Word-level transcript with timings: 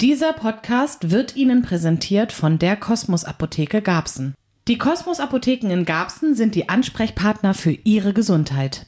Dieser 0.00 0.32
Podcast 0.32 1.10
wird 1.10 1.34
Ihnen 1.34 1.62
präsentiert 1.62 2.30
von 2.30 2.60
der 2.60 2.76
Kosmos 2.76 3.24
Apotheke 3.24 3.82
Garbsen. 3.82 4.36
Die 4.68 4.78
Kosmos 4.78 5.18
Apotheken 5.18 5.70
in 5.72 5.84
Garbsen 5.84 6.36
sind 6.36 6.54
die 6.54 6.68
Ansprechpartner 6.68 7.52
für 7.52 7.72
Ihre 7.72 8.12
Gesundheit. 8.12 8.86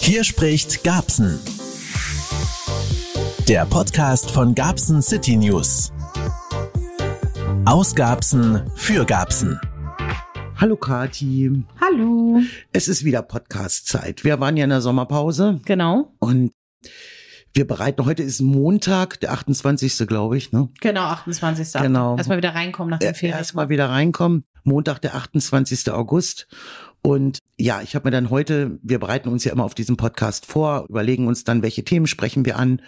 Hier 0.00 0.24
spricht 0.24 0.82
Gabsen. 0.82 1.38
Der 3.46 3.64
Podcast 3.66 4.32
von 4.32 4.56
Gabsen 4.56 5.00
City 5.00 5.36
News. 5.36 5.91
Aus 7.64 7.94
Gabsen 7.94 8.62
für 8.74 9.04
Gabsen. 9.04 9.60
Hallo 10.60 10.76
Kati. 10.76 11.64
Hallo. 11.80 12.40
Es 12.72 12.88
ist 12.88 13.04
wieder 13.04 13.22
Podcast-Zeit. 13.22 14.24
Wir 14.24 14.40
waren 14.40 14.56
ja 14.56 14.64
in 14.64 14.70
der 14.70 14.80
Sommerpause 14.80 15.60
Genau. 15.64 16.12
und 16.18 16.52
wir 17.54 17.66
bereiten, 17.66 18.04
heute 18.06 18.22
ist 18.22 18.40
Montag, 18.40 19.20
der 19.20 19.32
28. 19.32 20.06
glaube 20.06 20.36
ich, 20.38 20.52
ne? 20.52 20.68
Genau, 20.80 21.02
28. 21.02 21.80
Genau. 21.82 22.16
Erstmal 22.16 22.38
wieder 22.38 22.54
reinkommen 22.54 22.90
nach 22.90 22.98
den 22.98 23.14
Ferien. 23.14 23.36
Erstmal 23.38 23.68
wieder 23.68 23.90
reinkommen. 23.90 24.44
Montag, 24.64 25.00
der 25.00 25.14
28. 25.14 25.90
August. 25.92 26.46
Und 27.02 27.40
ja, 27.58 27.82
ich 27.82 27.96
habe 27.96 28.06
mir 28.06 28.12
dann 28.12 28.30
heute, 28.30 28.78
wir 28.82 29.00
bereiten 29.00 29.28
uns 29.28 29.42
ja 29.44 29.52
immer 29.52 29.64
auf 29.64 29.74
diesen 29.74 29.96
Podcast 29.96 30.46
vor, 30.46 30.86
überlegen 30.88 31.26
uns 31.26 31.42
dann, 31.42 31.62
welche 31.62 31.84
Themen 31.84 32.06
sprechen 32.06 32.44
wir 32.44 32.56
an. 32.56 32.80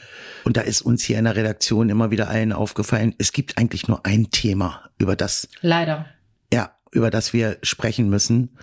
Und 0.45 0.57
da 0.57 0.61
ist 0.61 0.83
uns 0.83 1.03
hier 1.03 1.19
in 1.19 1.25
der 1.25 1.35
Redaktion 1.35 1.89
immer 1.89 2.13
wieder 2.13 2.29
allen 2.29 2.53
aufgefallen, 2.53 3.15
es 3.19 3.33
gibt 3.33 3.59
eigentlich 3.59 3.89
nur 3.89 4.07
ein 4.07 4.31
Thema, 4.31 4.89
über 4.99 5.17
das, 5.17 5.49
Leider. 5.63 6.07
ja, 6.53 6.77
über 6.93 7.11
das 7.11 7.33
wir 7.33 7.59
sprechen 7.63 8.09
müssen. 8.09 8.57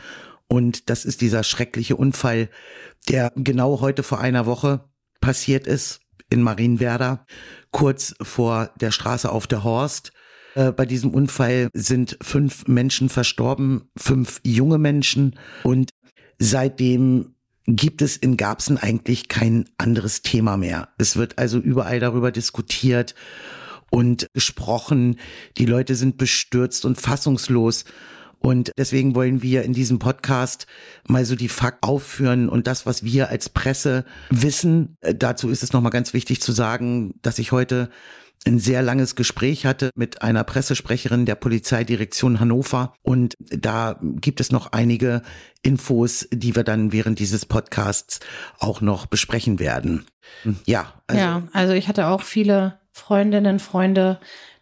Und 0.47 0.89
das 0.89 1.03
ist 1.03 1.19
dieser 1.19 1.43
schreckliche 1.43 1.97
Unfall, 1.97 2.49
der 3.09 3.33
genau 3.35 3.81
heute 3.81 4.03
vor 4.03 4.21
einer 4.21 4.45
Woche 4.45 4.85
passiert 5.19 5.67
ist 5.67 6.01
in 6.29 6.41
Marienwerder, 6.41 7.25
kurz 7.71 8.15
vor 8.21 8.71
der 8.79 8.91
Straße 8.91 9.29
auf 9.29 9.47
der 9.47 9.63
Horst. 9.65 10.13
Äh, 10.55 10.71
Bei 10.71 10.85
diesem 10.85 11.11
Unfall 11.11 11.69
sind 11.73 12.17
fünf 12.21 12.67
Menschen 12.67 13.09
verstorben, 13.09 13.83
fünf 13.97 14.41
junge 14.43 14.77
Menschen. 14.77 15.35
Und 15.63 15.89
seitdem 16.39 17.35
gibt 17.67 18.01
es 18.01 18.17
in 18.17 18.37
Garbsen 18.37 18.77
eigentlich 18.77 19.27
kein 19.27 19.65
anderes 19.77 20.23
Thema 20.23 20.57
mehr. 20.57 20.89
Es 20.97 21.15
wird 21.15 21.37
also 21.37 21.59
überall 21.59 21.99
darüber 21.99 22.31
diskutiert 22.31 23.15
und 23.91 24.27
gesprochen. 24.33 25.17
Die 25.57 25.65
Leute 25.65 25.95
sind 25.95 26.17
bestürzt 26.17 26.85
und 26.85 26.99
fassungslos. 26.99 27.85
Und 28.39 28.71
deswegen 28.75 29.13
wollen 29.13 29.43
wir 29.43 29.61
in 29.61 29.73
diesem 29.73 29.99
Podcast 29.99 30.65
mal 31.07 31.25
so 31.25 31.35
die 31.35 31.47
Fakten 31.47 31.87
aufführen 31.87 32.49
und 32.49 32.65
das, 32.65 32.87
was 32.87 33.03
wir 33.03 33.29
als 33.29 33.49
Presse 33.49 34.03
wissen. 34.31 34.95
Äh, 35.01 35.13
Dazu 35.13 35.49
ist 35.49 35.61
es 35.61 35.73
nochmal 35.73 35.91
ganz 35.91 36.13
wichtig 36.13 36.41
zu 36.41 36.51
sagen, 36.51 37.13
dass 37.21 37.37
ich 37.37 37.51
heute 37.51 37.91
ein 38.45 38.59
sehr 38.59 38.81
langes 38.81 39.15
Gespräch 39.15 39.65
hatte 39.65 39.91
mit 39.95 40.21
einer 40.21 40.43
Pressesprecherin 40.43 41.25
der 41.25 41.35
Polizeidirektion 41.35 42.39
Hannover. 42.39 42.93
Und 43.03 43.35
da 43.39 43.99
gibt 44.01 44.39
es 44.39 44.51
noch 44.51 44.71
einige 44.71 45.21
Infos, 45.61 46.27
die 46.31 46.55
wir 46.55 46.63
dann 46.63 46.91
während 46.91 47.19
dieses 47.19 47.45
Podcasts 47.45 48.19
auch 48.57 48.81
noch 48.81 49.05
besprechen 49.05 49.59
werden. 49.59 50.05
Ja, 50.65 50.93
also 51.07 51.21
ja, 51.21 51.43
also 51.53 51.73
ich 51.73 51.87
hatte 51.87 52.07
auch 52.07 52.21
viele 52.23 52.79
Freundinnen, 52.91 53.59
Freunde, 53.59 54.19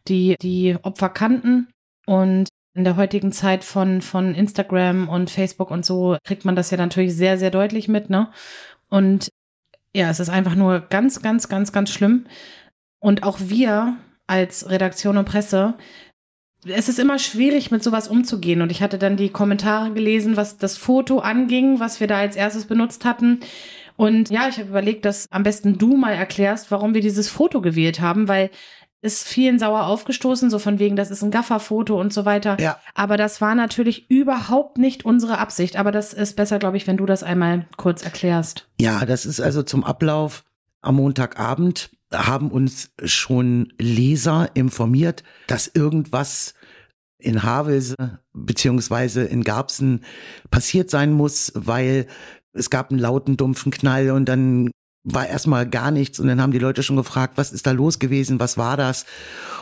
die 0.08 0.36
die 0.42 0.78
Opfer 0.82 1.10
kannten 1.10 1.68
und 2.06 2.50
in 2.74 2.84
der 2.84 2.98
heutigen 2.98 3.32
Zeit 3.32 3.64
von, 3.64 4.02
von 4.02 4.36
Instagram 4.36 5.10
und 5.10 5.30
Facebook 5.30 5.72
und 5.72 5.86
so 5.86 6.18
kriegt 6.24 6.46
man 6.46 6.56
das 6.56 6.72
ja 6.72 6.78
natürlich 6.78 7.16
sehr, 7.16 7.38
sehr 7.38 7.52
deutlich 7.52 7.88
mit, 7.88 8.10
ne? 8.10 8.30
Und 8.90 9.30
ja, 9.94 10.10
es 10.10 10.20
ist 10.20 10.30
einfach 10.30 10.56
nur 10.56 10.82
ganz, 10.82 11.22
ganz, 11.22 11.50
ganz, 11.50 11.72
ganz 11.72 11.90
schlimm. 11.90 12.26
Und 13.00 13.24
auch 13.24 13.40
wir 13.42 13.98
als 14.28 14.70
Redaktion 14.70 15.18
und 15.18 15.26
Presse, 15.26 15.76
es 16.66 16.90
ist 16.90 17.00
immer 17.00 17.20
schwierig, 17.20 17.72
mit 17.72 17.84
sowas 17.84 18.08
umzugehen. 18.08 18.62
Und 18.62 18.72
ich 18.72 18.82
hatte 18.82 18.98
dann 18.98 19.18
die 19.18 19.30
Kommentare 19.30 19.92
gelesen, 19.92 20.36
was 20.36 20.58
das 20.58 20.78
Foto 20.78 21.20
anging, 21.20 21.80
was 21.80 22.00
wir 22.00 22.08
da 22.08 22.18
als 22.18 22.36
erstes 22.36 22.66
benutzt 22.66 23.06
hatten. 23.06 23.40
Und 23.96 24.30
ja, 24.30 24.48
ich 24.50 24.58
habe 24.58 24.70
überlegt, 24.70 25.06
dass 25.06 25.26
am 25.30 25.44
besten 25.44 25.78
du 25.78 25.96
mal 25.96 26.14
erklärst, 26.14 26.72
warum 26.72 26.94
wir 26.94 27.02
dieses 27.02 27.30
Foto 27.30 27.62
gewählt 27.62 28.02
haben, 28.02 28.28
weil 28.28 28.50
ist 29.02 29.28
vielen 29.28 29.60
sauer 29.60 29.86
aufgestoßen, 29.86 30.50
so 30.50 30.60
von 30.60 30.78
wegen, 30.78 30.98
das 30.98 31.10
ist 31.10 31.22
ein 31.22 31.32
Gafferfoto 31.32 32.00
und 32.00 32.12
so 32.12 32.26
weiter. 32.26 32.58
Ja. 32.60 32.78
Aber 32.96 33.16
das 33.16 33.40
war 33.40 33.56
natürlich 33.56 34.10
überhaupt 34.12 34.78
nicht 34.78 35.06
unsere 35.06 35.38
Absicht. 35.38 35.78
Aber 35.78 35.92
das 35.92 36.14
ist 36.14 36.36
besser, 36.36 36.60
glaube 36.60 36.76
ich, 36.76 36.86
wenn 36.86 36.98
du 36.98 37.06
das 37.06 37.24
einmal 37.24 37.66
kurz 37.78 38.04
erklärst. 38.04 38.68
Ja, 38.80 39.06
das 39.06 39.26
ist 39.26 39.40
also 39.40 39.64
zum 39.64 39.86
Ablauf 39.86 40.44
am 40.82 40.96
Montagabend 40.96 41.92
haben 42.14 42.52
uns 42.52 42.92
schon 43.04 43.74
Leser 43.78 44.50
informiert, 44.54 45.24
dass 45.48 45.68
irgendwas 45.68 46.54
in 47.20 47.44
Havelse 47.44 47.96
beziehungsweise 48.34 49.24
in 49.24 49.44
Garbsen 49.44 50.04
passiert 50.50 50.90
sein 50.90 51.12
muss, 51.12 51.52
weil 51.56 52.08
es 52.54 52.70
gab 52.70 52.92
einen 52.92 53.00
lauten, 53.00 53.38
dumpfen 53.38 53.72
Knall 53.72 54.12
und 54.12 54.26
dann 54.26 54.72
war 55.04 55.28
erstmal 55.28 55.68
gar 55.68 55.92
nichts 55.92 56.20
und 56.20 56.28
dann 56.28 56.42
haben 56.42 56.52
die 56.52 56.60
Leute 56.60 56.84
schon 56.84 56.96
gefragt, 56.98 57.34
was 57.38 57.52
ist 57.52 57.68
da 57.68 57.72
los 57.72 58.00
gewesen, 58.00 58.40
was 58.40 58.58
war 58.58 58.78
das? 58.78 59.06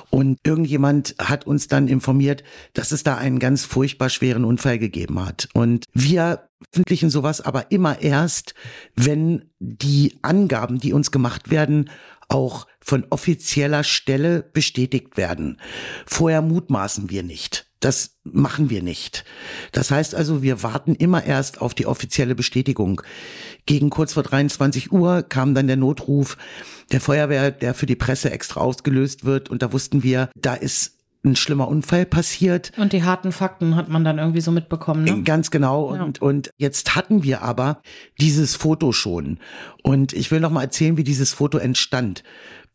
Und 0.09 0.39
irgendjemand 0.43 1.15
hat 1.19 1.45
uns 1.45 1.67
dann 1.67 1.87
informiert, 1.87 2.43
dass 2.73 2.91
es 2.91 3.03
da 3.03 3.17
einen 3.17 3.39
ganz 3.39 3.65
furchtbar 3.65 4.09
schweren 4.09 4.45
Unfall 4.45 4.79
gegeben 4.79 5.23
hat. 5.23 5.49
Und 5.53 5.85
wir 5.93 6.46
veröffentlichen 6.59 7.09
sowas 7.09 7.41
aber 7.41 7.72
immer 7.72 8.01
erst, 8.01 8.53
wenn 8.95 9.50
die 9.59 10.18
Angaben, 10.22 10.79
die 10.79 10.94
uns 10.94 11.12
gemacht 11.12 11.50
werden, 11.50 11.90
auch 12.29 12.68
von 12.81 13.06
offizieller 13.09 13.84
Stelle 13.84 14.44
bestätigt 14.53 15.18
werden. 15.18 15.59
Vorher 16.06 16.41
mutmaßen 16.41 17.09
wir 17.09 17.23
nicht. 17.23 17.68
Das 17.79 18.18
machen 18.23 18.72
wir 18.72 18.81
nicht. 18.81 19.23
Das 19.72 19.91
heißt 19.91 20.16
also, 20.16 20.41
wir 20.41 20.63
warten 20.63 20.95
immer 20.95 21.23
erst 21.23 21.62
auf 21.62 21.75
die 21.75 21.85
offizielle 21.85 22.34
Bestätigung. 22.34 23.01
Gegen 23.68 23.91
kurz 23.91 24.13
vor 24.13 24.24
23 24.24 24.91
Uhr 24.91 25.22
kam 25.22 25.53
dann 25.53 25.68
der 25.68 25.75
Notruf 25.75 26.38
der 26.91 27.01
Feuerwehr, 27.01 27.51
der 27.51 27.75
für 27.75 27.85
die 27.85 27.95
Presse 27.95 28.31
extra 28.31 28.62
ausgelöst 28.62 29.25
wird. 29.25 29.50
Und 29.50 29.62
da 29.62 29.74
wussten 29.74 30.01
wir, 30.01 30.29
da 30.35 30.56
ist 30.56 30.96
ein 31.23 31.35
schlimmer 31.35 31.67
Unfall 31.67 32.05
passiert. 32.05 32.72
Und 32.78 32.94
die 32.94 33.03
harten 33.03 33.31
Fakten 33.31 33.75
hat 33.75 33.89
man 33.89 34.03
dann 34.03 34.17
irgendwie 34.17 34.41
so 34.41 34.51
mitbekommen, 34.51 35.03
ne? 35.03 35.23
Ganz 35.23 35.51
genau. 35.51 35.95
Ja. 35.95 36.03
Und, 36.03 36.22
und 36.22 36.51
jetzt 36.57 36.95
hatten 36.95 37.23
wir 37.23 37.41
aber 37.41 37.81
dieses 38.19 38.55
Foto 38.55 38.91
schon. 38.91 39.39
Und 39.83 40.13
ich 40.13 40.31
will 40.31 40.39
noch 40.39 40.51
mal 40.51 40.63
erzählen, 40.63 40.97
wie 40.97 41.03
dieses 41.03 41.33
Foto 41.33 41.57
entstand. 41.57 42.23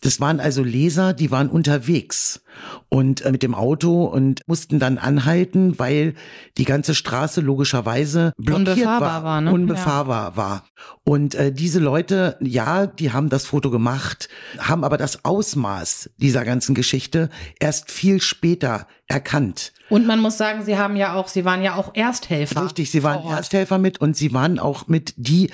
Das 0.03 0.21
waren 0.21 0.41
also 0.41 0.65
Leser, 0.65 1.15
die 1.15 1.31
waren 1.31 1.49
unterwegs 1.49 2.43
und 2.89 3.25
äh, 3.25 3.31
mit 3.31 3.43
dem 3.45 3.55
Auto 3.55 4.05
und 4.05 4.41
mussten 4.47 4.81
dann 4.81 4.99
anhalten, 4.99 5.79
weil 5.79 6.15
die 6.59 6.65
ganze 6.65 6.95
Straße 6.97 7.41
logischerweise 7.41 8.33
blockiert 8.37 8.69
Unbefahrbar 8.69 9.01
war, 9.01 9.25
war, 9.25 9.41
ne? 9.41 9.53
unbefahrbar 9.53 10.37
war. 10.37 10.65
Und 11.05 11.37
äh, 11.37 11.53
diese 11.53 11.79
Leute, 11.79 12.37
ja, 12.41 12.87
die 12.87 13.13
haben 13.13 13.29
das 13.29 13.47
Foto 13.47 13.71
gemacht, 13.71 14.29
haben 14.59 14.83
aber 14.83 14.99
das 14.99 15.25
Ausmaß 15.25 16.11
dieser 16.17 16.45
ganzen 16.45 16.75
Geschichte 16.75 17.31
erst 17.61 17.91
viel 17.91 18.21
später 18.21 18.89
erkannt. 19.07 19.73
Und 19.93 20.07
man 20.07 20.21
muss 20.21 20.39
sagen, 20.39 20.65
sie 20.65 20.79
haben 20.79 20.97
ja 20.97 21.15
auch, 21.15 21.29
sie 21.29 21.45
waren 21.45 21.63
ja 21.63 21.75
auch 21.75 21.95
Ersthelfer. 21.95 22.65
Richtig, 22.65 22.91
sie 22.91 23.03
waren. 23.03 23.27
Ersthelfer 23.29 23.77
mit 23.79 24.01
und 24.01 24.17
sie 24.17 24.33
waren 24.33 24.59
auch 24.59 24.89
mit 24.89 25.13
die, 25.17 25.51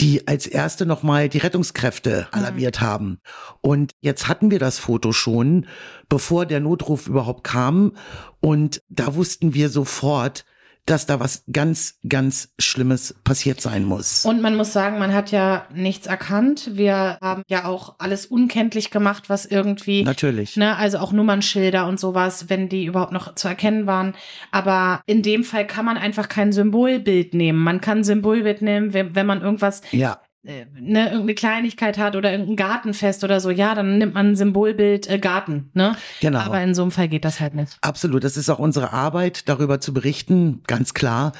die 0.00 0.28
als 0.28 0.46
erste 0.46 0.84
nochmal 0.84 1.28
die 1.30 1.38
Rettungskräfte 1.38 2.28
Mhm. 2.30 2.38
alarmiert 2.38 2.80
haben. 2.80 3.20
Und 3.62 3.92
jetzt 4.00 4.28
hatten 4.28 4.50
wir 4.50 4.58
das 4.58 4.78
Foto 4.78 5.12
schon, 5.12 5.66
bevor 6.08 6.44
der 6.44 6.60
Notruf 6.60 7.06
überhaupt 7.06 7.44
kam. 7.44 7.92
Und 8.40 8.82
da 8.90 9.14
wussten 9.14 9.54
wir 9.54 9.70
sofort, 9.70 10.44
dass 10.90 11.06
da 11.06 11.20
was 11.20 11.44
ganz, 11.52 11.98
ganz 12.08 12.50
Schlimmes 12.58 13.14
passiert 13.24 13.60
sein 13.60 13.84
muss. 13.84 14.24
Und 14.24 14.40
man 14.40 14.56
muss 14.56 14.72
sagen, 14.72 14.98
man 14.98 15.12
hat 15.12 15.30
ja 15.30 15.66
nichts 15.72 16.06
erkannt. 16.06 16.70
Wir 16.74 17.18
haben 17.20 17.42
ja 17.48 17.66
auch 17.66 17.96
alles 17.98 18.26
unkenntlich 18.26 18.90
gemacht, 18.90 19.28
was 19.28 19.44
irgendwie, 19.46 20.02
Natürlich. 20.04 20.56
ne, 20.56 20.76
also 20.76 20.98
auch 20.98 21.12
Nummernschilder 21.12 21.86
und 21.86 22.00
sowas, 22.00 22.48
wenn 22.48 22.68
die 22.68 22.86
überhaupt 22.86 23.12
noch 23.12 23.34
zu 23.34 23.48
erkennen 23.48 23.86
waren. 23.86 24.14
Aber 24.50 25.02
in 25.06 25.22
dem 25.22 25.44
Fall 25.44 25.66
kann 25.66 25.84
man 25.84 25.96
einfach 25.96 26.28
kein 26.28 26.52
Symbolbild 26.52 27.34
nehmen. 27.34 27.58
Man 27.58 27.80
kann 27.80 27.98
ein 27.98 28.04
Symbolbild 28.04 28.62
nehmen, 28.62 28.92
wenn, 28.94 29.14
wenn 29.14 29.26
man 29.26 29.42
irgendwas 29.42 29.82
Ja, 29.92 30.20
ne, 30.42 31.04
irgendeine 31.06 31.34
Kleinigkeit 31.34 31.98
hat 31.98 32.16
oder 32.16 32.30
irgendein 32.30 32.56
Gartenfest 32.56 33.24
oder 33.24 33.40
so, 33.40 33.50
ja, 33.50 33.74
dann 33.74 33.98
nimmt 33.98 34.14
man 34.14 34.28
ein 34.28 34.36
Symbolbild 34.36 35.08
äh, 35.08 35.18
Garten, 35.18 35.70
ne? 35.74 35.96
Genau. 36.20 36.40
Aber 36.40 36.62
in 36.62 36.74
so 36.74 36.82
einem 36.82 36.90
Fall 36.90 37.08
geht 37.08 37.24
das 37.24 37.40
halt 37.40 37.54
nicht. 37.54 37.76
Absolut. 37.80 38.24
Das 38.24 38.36
ist 38.36 38.48
auch 38.48 38.58
unsere 38.58 38.92
Arbeit, 38.92 39.48
darüber 39.48 39.80
zu 39.80 39.92
berichten, 39.92 40.62
ganz 40.66 40.94
klar. 40.94 41.32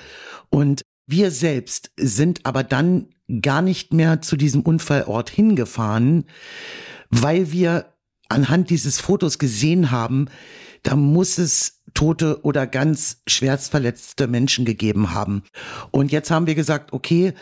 Und 0.51 0.83
wir 1.07 1.31
selbst 1.31 1.91
sind 1.97 2.41
aber 2.45 2.65
dann 2.65 3.09
gar 3.41 3.63
nicht 3.63 3.93
mehr 3.93 4.21
zu 4.21 4.37
diesem 4.37 4.63
Unfallort 4.63 5.31
hingefahren, 5.31 6.25
weil 7.11 7.53
wir 7.53 7.95
anhand 8.29 8.71
dieses 8.71 9.01
Fotos 9.01 9.39
gesehen 9.39 9.91
haben, 9.91 10.27
da 10.83 10.97
muss 10.97 11.39
es 11.39 11.83
tote 11.95 12.45
oder 12.45 12.67
ganz 12.67 13.23
schwerstverletzte 13.27 14.27
Menschen 14.27 14.65
gegeben 14.65 15.13
haben. 15.13 15.43
Und 15.91 16.13
jetzt 16.13 16.31
haben 16.31 16.47
wir 16.47 16.55
gesagt, 16.55 16.93
okay, 16.93 17.33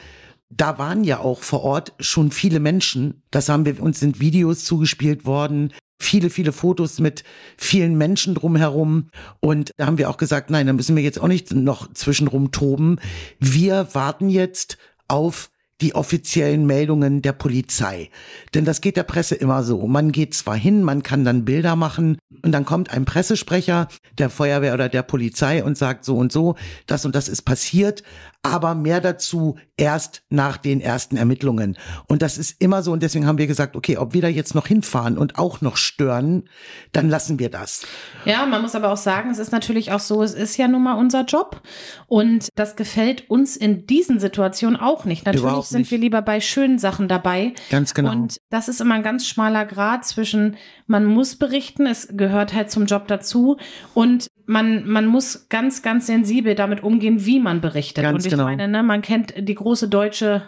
da 0.49 0.79
waren 0.79 1.05
ja 1.05 1.21
auch 1.21 1.41
vor 1.41 1.63
Ort 1.63 1.93
schon 1.99 2.31
viele 2.31 2.61
Menschen. 2.61 3.23
Das 3.31 3.49
haben 3.49 3.65
wir, 3.65 3.83
uns 3.83 4.01
sind 4.01 4.21
Videos 4.21 4.65
zugespielt 4.65 5.25
worden. 5.25 5.73
Viele, 5.99 6.31
viele 6.31 6.53
Fotos 6.53 7.01
mit 7.01 7.25
vielen 7.57 7.97
Menschen 7.97 8.35
drumherum. 8.35 9.09
Und 9.41 9.73
da 9.77 9.87
haben 9.87 9.99
wir 9.99 10.11
auch 10.11 10.19
gesagt, 10.19 10.51
nein, 10.51 10.67
da 10.67 10.73
müssen 10.73 10.95
wir 10.95 11.03
jetzt 11.03 11.21
auch 11.21 11.29
nicht 11.29 11.53
noch 11.53 11.93
zwischenrum 11.95 12.53
toben. 12.53 12.99
Wir 13.41 13.89
warten 13.95 14.29
jetzt 14.29 14.79
auf 15.09 15.51
die 15.81 15.95
offiziellen 15.95 16.67
Meldungen 16.67 17.23
der 17.23 17.33
Polizei. 17.33 18.11
Denn 18.55 18.65
das 18.65 18.81
geht 18.81 18.97
der 18.97 19.03
Presse 19.03 19.35
immer 19.35 19.63
so. 19.63 19.87
Man 19.87 20.13
geht 20.13 20.35
zwar 20.35 20.57
hin, 20.57 20.83
man 20.83 21.03
kann 21.03 21.25
dann 21.25 21.45
Bilder 21.45 21.77
machen 21.77 22.19
und 22.43 22.53
dann 22.53 22.65
kommt 22.65 22.93
ein 22.93 23.05
Pressesprecher 23.05 23.89
der 24.19 24.31
Feuerwehr 24.31 24.75
oder 24.75 24.89
der 24.89 25.03
Polizei 25.03 25.63
und 25.63 25.77
sagt 25.77 26.05
so 26.05 26.17
und 26.17 26.33
so, 26.33 26.57
das 26.87 27.05
und 27.05 27.15
das 27.15 27.29
ist 27.29 27.43
passiert, 27.43 28.03
aber 28.43 28.75
mehr 28.75 29.01
dazu 29.01 29.57
erst 29.77 30.23
nach 30.31 30.57
den 30.57 30.81
ersten 30.81 31.17
Ermittlungen. 31.17 31.77
Und 32.07 32.23
das 32.23 32.39
ist 32.39 32.61
immer 32.61 32.83
so 32.83 32.93
und 32.93 33.03
deswegen 33.03 33.27
haben 33.27 33.39
wir 33.39 33.47
gesagt, 33.47 33.77
okay, 33.77 33.97
ob 33.99 34.15
wir 34.15 34.23
da 34.23 34.29
jetzt 34.29 34.55
noch 34.55 34.67
hinfahren 34.67 35.19
und 35.19 35.37
auch 35.37 35.61
noch 35.61 35.77
stören, 35.77 36.49
dann 36.93 37.11
lassen 37.11 37.39
wir 37.39 37.51
das. 37.51 37.85
Ja, 38.25 38.47
man 38.47 38.63
muss 38.63 38.75
aber 38.75 38.93
auch 38.93 38.97
sagen, 38.97 39.31
es 39.31 39.39
ist 39.39 39.53
natürlich 39.53 39.93
auch 39.93 40.01
so, 40.01 40.23
es 40.23 40.33
ist 40.33 40.57
ja 40.57 40.69
nun 40.69 40.85
mal 40.85 40.95
unser 40.95 41.25
Job 41.25 41.61
und 42.07 42.49
das 42.55 42.77
gefällt 42.77 43.29
uns 43.29 43.57
in 43.57 43.87
diesen 43.87 44.21
Situationen 44.21 44.79
auch 44.79 45.05
nicht. 45.05 45.27
Natürlich 45.27 45.66
Überhaupt 45.67 45.73
sind 45.73 45.81
nicht. 45.83 45.91
wir 45.91 45.99
lieber 45.99 46.23
bei 46.23 46.41
schönen 46.41 46.79
Sachen 46.79 47.09
dabei. 47.09 47.53
Ganz 47.71 47.95
genau. 47.95 48.13
Und 48.13 48.41
das 48.51 48.69
ist 48.69 48.81
immer 48.81 48.95
ein 48.95 49.03
ganz 49.03 49.27
schmaler 49.27 49.65
Grad 49.67 50.05
zwischen, 50.05 50.57
man 50.87 51.05
muss 51.05 51.37
berichten, 51.37 51.87
es 51.87 52.09
gehört 52.11 52.55
halt 52.55 52.71
zum 52.71 52.87
Job 52.87 53.09
dazu 53.09 53.57
und 53.95 54.29
man, 54.47 54.89
man 54.89 55.07
muss 55.07 55.49
ganz, 55.49 55.83
ganz 55.83 56.07
sensibel 56.07 56.55
damit 56.55 56.83
umgehen, 56.83 57.27
wie 57.27 57.41
man 57.41 57.61
berichtet. 57.61 58.05
Ganz 58.05 58.17
und 58.17 58.27
ich 58.27 58.31
genau. 58.31 58.45
meine, 58.45 58.69
ne, 58.69 58.83
man 58.83 59.03
kennt 59.03 59.35
die 59.37 59.55
große 59.55 59.89
deutsche, 59.89 60.43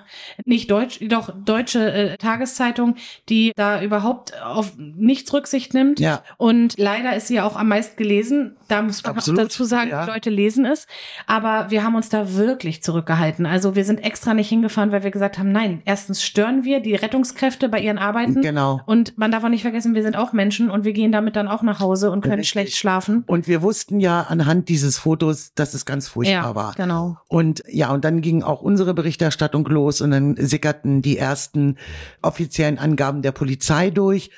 nicht 0.45 0.71
deutsch, 0.71 1.01
doch 1.09 1.33
deutsche 1.45 1.93
äh, 1.93 2.17
Tageszeitung, 2.17 2.95
die 3.29 3.53
da 3.57 3.83
überhaupt 3.83 4.41
auf 4.43 4.73
nichts 4.77 5.33
Rücksicht 5.33 5.75
nimmt. 5.75 6.01
Ja. 6.01 6.23
Und 6.37 6.75
leider 6.79 7.17
ist 7.17 7.29
sie 7.29 7.35
ja 7.35 7.45
auch 7.45 7.57
am 7.57 7.69
meisten 7.69 7.97
gelesen. 7.97 8.57
Da 8.69 8.83
muss 8.83 9.03
man 9.03 9.17
Absolut. 9.17 9.41
auch 9.41 9.45
dazu 9.45 9.65
sagen, 9.65 9.91
ja. 9.91 10.05
Leute 10.05 10.31
lesen 10.31 10.65
es. 10.65 10.87
Aber 11.27 11.71
wir 11.71 11.83
haben 11.83 11.97
uns 11.97 12.09
da 12.09 12.35
wirklich 12.35 12.83
zurückgehalten. 12.83 13.47
Also 13.47 13.75
wir 13.75 13.85
sind 13.85 14.05
extra 14.05 14.35
nicht 14.35 14.49
hingefahren, 14.49 14.93
weil 14.93 15.03
wir 15.03 15.11
gesagt 15.11 15.39
haben, 15.39 15.51
nein, 15.51 15.83
erstens 15.85 16.23
stören 16.23 16.65
wir 16.65 16.81
die 16.81 16.95
Rettungskräfte 16.95 17.69
bei 17.69 17.81
ihren 17.81 17.99
Arbeiten. 17.99 18.43
Genau. 18.43 18.81
Und 18.87 19.19
man 19.19 19.33
darf 19.33 19.43
auch 19.43 19.49
nicht 19.49 19.63
vergessen, 19.63 19.95
wir 19.95 20.03
sind 20.03 20.17
auch 20.17 20.33
Menschen 20.33 20.71
und 20.71 20.85
wir 20.85 20.93
gehen 20.93 21.11
damit 21.11 21.35
dann 21.35 21.49
auch 21.49 21.63
nach 21.63 21.81
Hause 21.81 22.11
und 22.11 22.21
können 22.21 22.35
Richtig. 22.35 22.51
schlecht 22.51 22.77
schlafen. 22.77 23.25
Und 23.27 23.49
wir 23.49 23.63
wussten, 23.63 23.88
wussten 23.89 24.01
ja 24.01 24.23
anhand 24.23 24.69
dieses 24.69 24.99
Fotos, 24.99 25.55
dass 25.55 25.73
es 25.73 25.87
ganz 25.87 26.09
furchtbar 26.09 26.51
ja, 26.51 26.55
war. 26.55 26.75
Genau. 26.75 27.17
Und 27.29 27.63
ja, 27.69 27.91
und 27.91 28.05
dann 28.05 28.21
ging 28.21 28.43
auch 28.43 28.61
unsere 28.61 28.93
Berichterstattung 28.93 29.67
los 29.67 30.03
und 30.03 30.11
dann 30.11 30.37
sickerten 30.37 31.01
die 31.01 31.17
ersten 31.17 31.77
offiziellen 32.21 32.79
Angaben 32.79 33.23
der 33.23 33.33
Polizei 33.33 33.91
durch. 33.91 34.31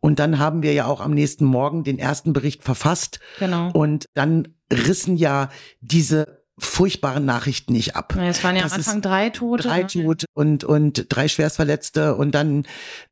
Und 0.00 0.18
dann 0.18 0.38
haben 0.38 0.62
wir 0.62 0.74
ja 0.74 0.84
auch 0.86 1.00
am 1.00 1.12
nächsten 1.12 1.46
Morgen 1.46 1.84
den 1.84 1.98
ersten 1.98 2.34
Bericht 2.34 2.62
verfasst. 2.62 3.18
Genau. 3.38 3.70
Und 3.72 4.06
dann 4.14 4.48
rissen 4.70 5.16
ja 5.16 5.48
diese 5.80 6.37
furchtbaren 6.58 7.24
Nachrichten 7.24 7.72
nicht 7.72 7.96
ab. 7.96 8.14
Ja, 8.16 8.24
es 8.24 8.42
waren 8.44 8.56
ja 8.56 8.62
das 8.62 8.72
am 8.72 8.78
Anfang 8.78 9.02
drei 9.02 9.30
Tote. 9.30 9.62
Drei 9.64 9.82
ne? 9.82 9.86
Tote 9.86 10.26
und, 10.34 10.64
und 10.64 11.06
drei 11.08 11.28
Schwerstverletzte 11.28 12.16
und 12.16 12.34
dann, 12.34 12.66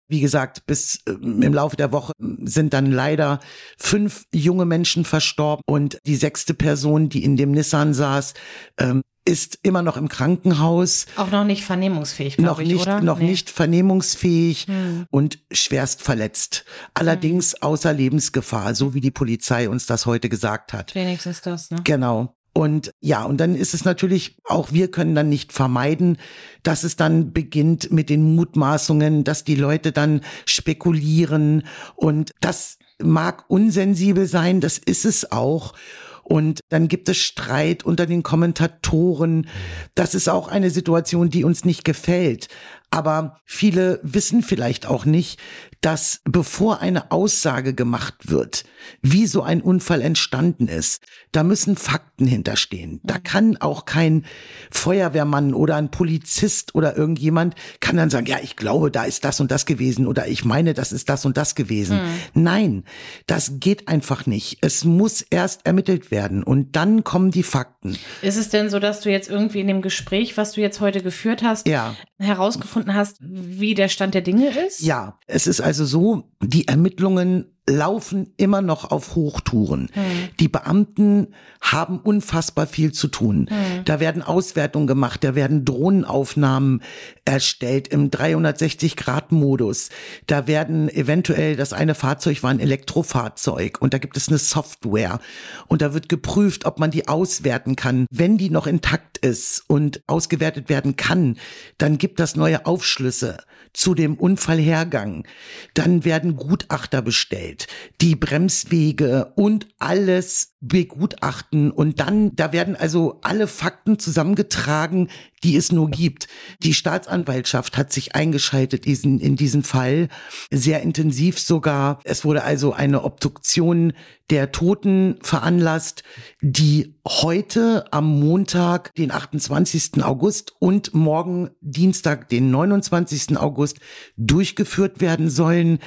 wie 0.09 0.21
gesagt, 0.21 0.67
bis 0.67 1.01
äh, 1.07 1.13
im 1.13 1.55
Laufe 1.55 1.77
der 1.77 1.93
Woche 1.93 2.13
sind 2.19 2.73
dann 2.73 2.91
leider 2.91 3.41
fünf 3.79 4.25
junge 4.35 4.65
Menschen 4.65 5.05
verstorben 5.05 5.63
und 5.67 5.99
die 6.07 6.17
sechste 6.17 6.55
Person, 6.55 7.09
die 7.09 7.25
in 7.25 7.37
dem 7.37 7.53
Nissan 7.53 7.95
saß, 7.95 8.35
ähm, 8.79 9.03
ist 9.27 9.59
immer 9.63 9.83
noch 9.83 9.97
im 9.97 10.09
Krankenhaus. 10.09 11.07
Auch 11.17 11.31
noch 11.31 11.45
nicht 11.45 11.65
vernehmungsfähig, 11.65 12.39
noch 12.39 12.61
ich, 12.61 12.69
nicht, 12.69 12.83
oder? 12.83 13.01
Noch 13.01 13.19
nee. 13.19 13.27
nicht 13.27 13.51
vernehmungsfähig 13.51 14.69
hm. 14.69 15.07
und 15.11 15.41
schwerst 15.51 16.03
verletzt. 16.03 16.65
Allerdings 16.95 17.53
hm. 17.55 17.63
außer 17.63 17.93
Lebensgefahr, 17.93 18.75
so 18.75 18.95
wie 18.95 19.01
die 19.01 19.11
Polizei 19.11 19.69
uns 19.69 19.87
das 19.87 20.07
heute 20.07 20.29
gesagt 20.29 20.73
hat. 20.73 20.95
Wenigstens 20.95 21.43
das, 21.43 21.71
ne? 21.71 21.79
Genau. 21.83 22.36
Und 22.57 22.95
ja, 23.03 23.23
und 23.23 23.37
dann 23.37 23.55
ist 23.55 23.75
es 23.75 23.85
natürlich, 23.85 24.39
auch 24.45 24.73
wir 24.73 24.91
können 24.91 25.15
dann 25.15 25.29
nicht 25.29 25.53
vermeiden, 25.53 26.17
dass 26.63 26.85
es 26.85 26.97
dann 26.97 27.35
beginnt 27.35 27.93
mit 27.93 28.09
den 28.09 28.35
Mutmaßungen, 28.35 29.25
dass 29.25 29.45
die 29.45 29.57
Leute 29.57 29.93
dann 29.93 30.23
spekulieren 30.47 31.65
und 31.97 32.31
das 32.41 32.79
mag 32.99 33.45
unsensibel 33.49 34.27
sein, 34.27 34.63
das 34.63 34.79
ist 34.79 35.05
es 35.05 35.31
auch. 35.33 35.75
Und 36.23 36.61
dann 36.71 36.89
gibt 36.89 37.11
es 37.11 37.19
Streit 37.19 37.85
unter 37.85 38.07
den 38.07 38.23
Kommentatoren. 38.23 39.49
Das 39.95 40.15
ist 40.15 40.29
auch 40.29 40.49
eine 40.49 40.71
Situation, 40.71 41.29
die 41.29 41.45
uns 41.45 41.67
nicht 41.67 41.85
gefällt. 41.85 42.49
Aber 42.97 43.43
viele 43.45 44.01
wissen 44.03 44.43
vielleicht 44.43 44.87
auch 44.87 45.05
nicht, 45.05 45.39
dass 45.83 46.23
bevor 46.25 46.81
eine 46.81 47.13
Aussage 47.13 47.75
gemacht 47.75 48.15
wird, 48.31 48.65
wie 49.03 49.27
so 49.27 49.43
ein 49.43 49.61
Unfall 49.61 50.01
entstanden 50.01 50.67
ist, 50.67 51.03
da 51.31 51.43
müssen 51.43 51.77
Fakten 51.77 52.27
hinterstehen. 52.27 53.01
Da 53.05 53.19
mhm. 53.19 53.23
kann 53.23 53.57
auch 53.59 53.85
kein 53.85 54.25
Feuerwehrmann 54.71 55.53
oder 55.53 55.77
ein 55.77 55.91
Polizist 55.91 56.75
oder 56.75 56.97
irgendjemand 56.97 57.55
kann 57.81 57.99
dann 57.99 58.09
sagen, 58.09 58.27
ja, 58.27 58.39
ich 58.43 58.57
glaube, 58.57 58.91
da 58.91 59.05
ist 59.05 59.27
das 59.27 59.41
und 59.41 59.51
das 59.51 59.67
gewesen 59.67 60.07
oder 60.07 60.27
ich 60.27 60.47
meine, 60.47 60.73
das 60.73 60.91
ist 60.91 61.11
das 61.11 61.27
und 61.27 61.37
das 61.37 61.55
gewesen. 61.55 61.99
Mhm. 61.99 62.43
Nein, 62.43 62.85
das 63.27 63.61
geht 63.61 63.89
einfach 63.89 64.25
nicht. 64.25 64.59
Es 64.63 64.85
muss 64.85 65.21
erst 65.21 65.67
ermittelt 65.67 66.11
werden 66.11 66.43
und 66.43 66.77
dann 66.77 67.05
kommen 67.05 67.31
die 67.31 67.43
Fakten. 67.43 67.99
Ist 68.23 68.39
es 68.39 68.49
denn 68.49 68.71
so, 68.71 68.79
dass 68.79 69.01
du 69.01 69.11
jetzt 69.11 69.29
irgendwie 69.29 69.61
in 69.61 69.69
dem 69.69 69.83
Gespräch, 69.83 70.39
was 70.39 70.53
du 70.53 70.63
jetzt 70.63 70.81
heute 70.81 71.03
geführt 71.03 71.43
hast, 71.43 71.69
ja. 71.69 71.95
Herausgefunden 72.19 72.95
hast, 72.95 73.19
wie 73.21 73.75
der 73.75 73.89
Stand 73.89 74.15
der 74.15 74.23
Dinge 74.23 74.49
ist? 74.67 74.81
Ja, 74.81 75.19
es 75.27 75.47
ist 75.47 75.61
also 75.61 75.85
so, 75.85 76.31
die 76.43 76.69
Ermittlungen 76.69 77.56
laufen 77.69 78.33
immer 78.37 78.63
noch 78.63 78.91
auf 78.91 79.15
Hochtouren. 79.15 79.89
Hm. 79.93 80.03
Die 80.39 80.49
Beamten 80.49 81.29
haben 81.61 81.99
unfassbar 81.99 82.67
viel 82.67 82.93
zu 82.93 83.09
tun. 83.09 83.49
Hm. 83.49 83.85
Da 83.85 83.99
werden 83.99 84.23
Auswertungen 84.23 84.87
gemacht, 84.87 85.25
da 85.25 85.35
werden 85.35 85.65
Drohnenaufnahmen 85.65 86.83
erstellt 87.25 87.89
im 87.89 88.11
360-Grad-Modus. 88.11 89.91
Da 90.27 90.47
werden 90.47 90.89
eventuell, 90.89 91.57
das 91.57 91.73
eine 91.73 91.95
Fahrzeug 91.95 92.43
war 92.43 92.51
ein 92.51 92.61
Elektrofahrzeug 92.61 93.79
und 93.81 93.93
da 93.93 93.99
gibt 93.99 94.17
es 94.17 94.29
eine 94.29 94.39
Software 94.39 95.19
und 95.67 95.83
da 95.83 95.93
wird 95.93 96.09
geprüft, 96.09 96.67
ob 96.67 96.79
man 96.79 96.93
die 96.93 97.09
auswerten 97.09 97.75
kann. 97.75 98.07
Wenn 98.11 98.39
die 98.39 98.51
noch 98.51 98.67
intakt 98.67 99.19
ist 99.19 99.65
und 99.67 100.03
ausgewertet 100.07 100.69
werden 100.69 100.97
kann, 100.97 101.37
dann 101.79 101.99
gibt 101.99 102.21
das 102.21 102.37
neue 102.37 102.65
Aufschlüsse 102.65 103.39
zu 103.77 103.95
dem 103.95 104.15
Unfallhergang. 104.15 105.27
Dann 105.75 106.05
werden 106.05 106.37
Gutachter 106.37 107.03
bestellt, 107.03 107.56
die 108.01 108.17
Bremswege 108.17 109.33
und 109.37 109.69
alles 109.79 110.57
begutachten 110.61 111.71
und 111.71 112.01
dann, 112.01 112.35
da 112.35 112.53
werden 112.53 112.77
also 112.77 113.19
alle 113.23 113.47
Fakten 113.47 113.99
zusammengetragen, 113.99 115.09
die 115.43 115.57
es 115.57 115.71
nur 115.71 115.91
gibt. 115.91 116.29
Die 116.63 116.75
Staatsanwaltschaft 116.75 117.77
hat 117.77 117.93
sich 117.93 118.15
eingeschaltet 118.15 118.87
in, 118.87 119.21
in 119.21 119.37
diesen 119.37 119.63
Fall, 119.63 120.09
sehr 120.51 120.83
intensiv 120.83 121.39
sogar. 121.39 122.01
Es 122.05 122.25
wurde 122.25 122.43
also 122.43 122.73
eine 122.73 123.05
Obduktion 123.05 123.93
der 124.31 124.51
Toten 124.51 125.19
veranlasst, 125.23 126.03
die 126.41 126.99
heute 127.07 127.85
am 127.93 128.19
Montag, 128.19 128.93
den 128.95 129.13
28. 129.13 130.03
August 130.03 130.55
und 130.59 130.95
morgen 130.95 131.51
Dienstag, 131.61 132.29
den 132.29 132.51
29. 132.51 133.37
August 133.37 133.79
durchgeführt 134.17 135.01
werden 135.01 135.31
sollen. 135.31 135.73
Mhm. 135.73 135.79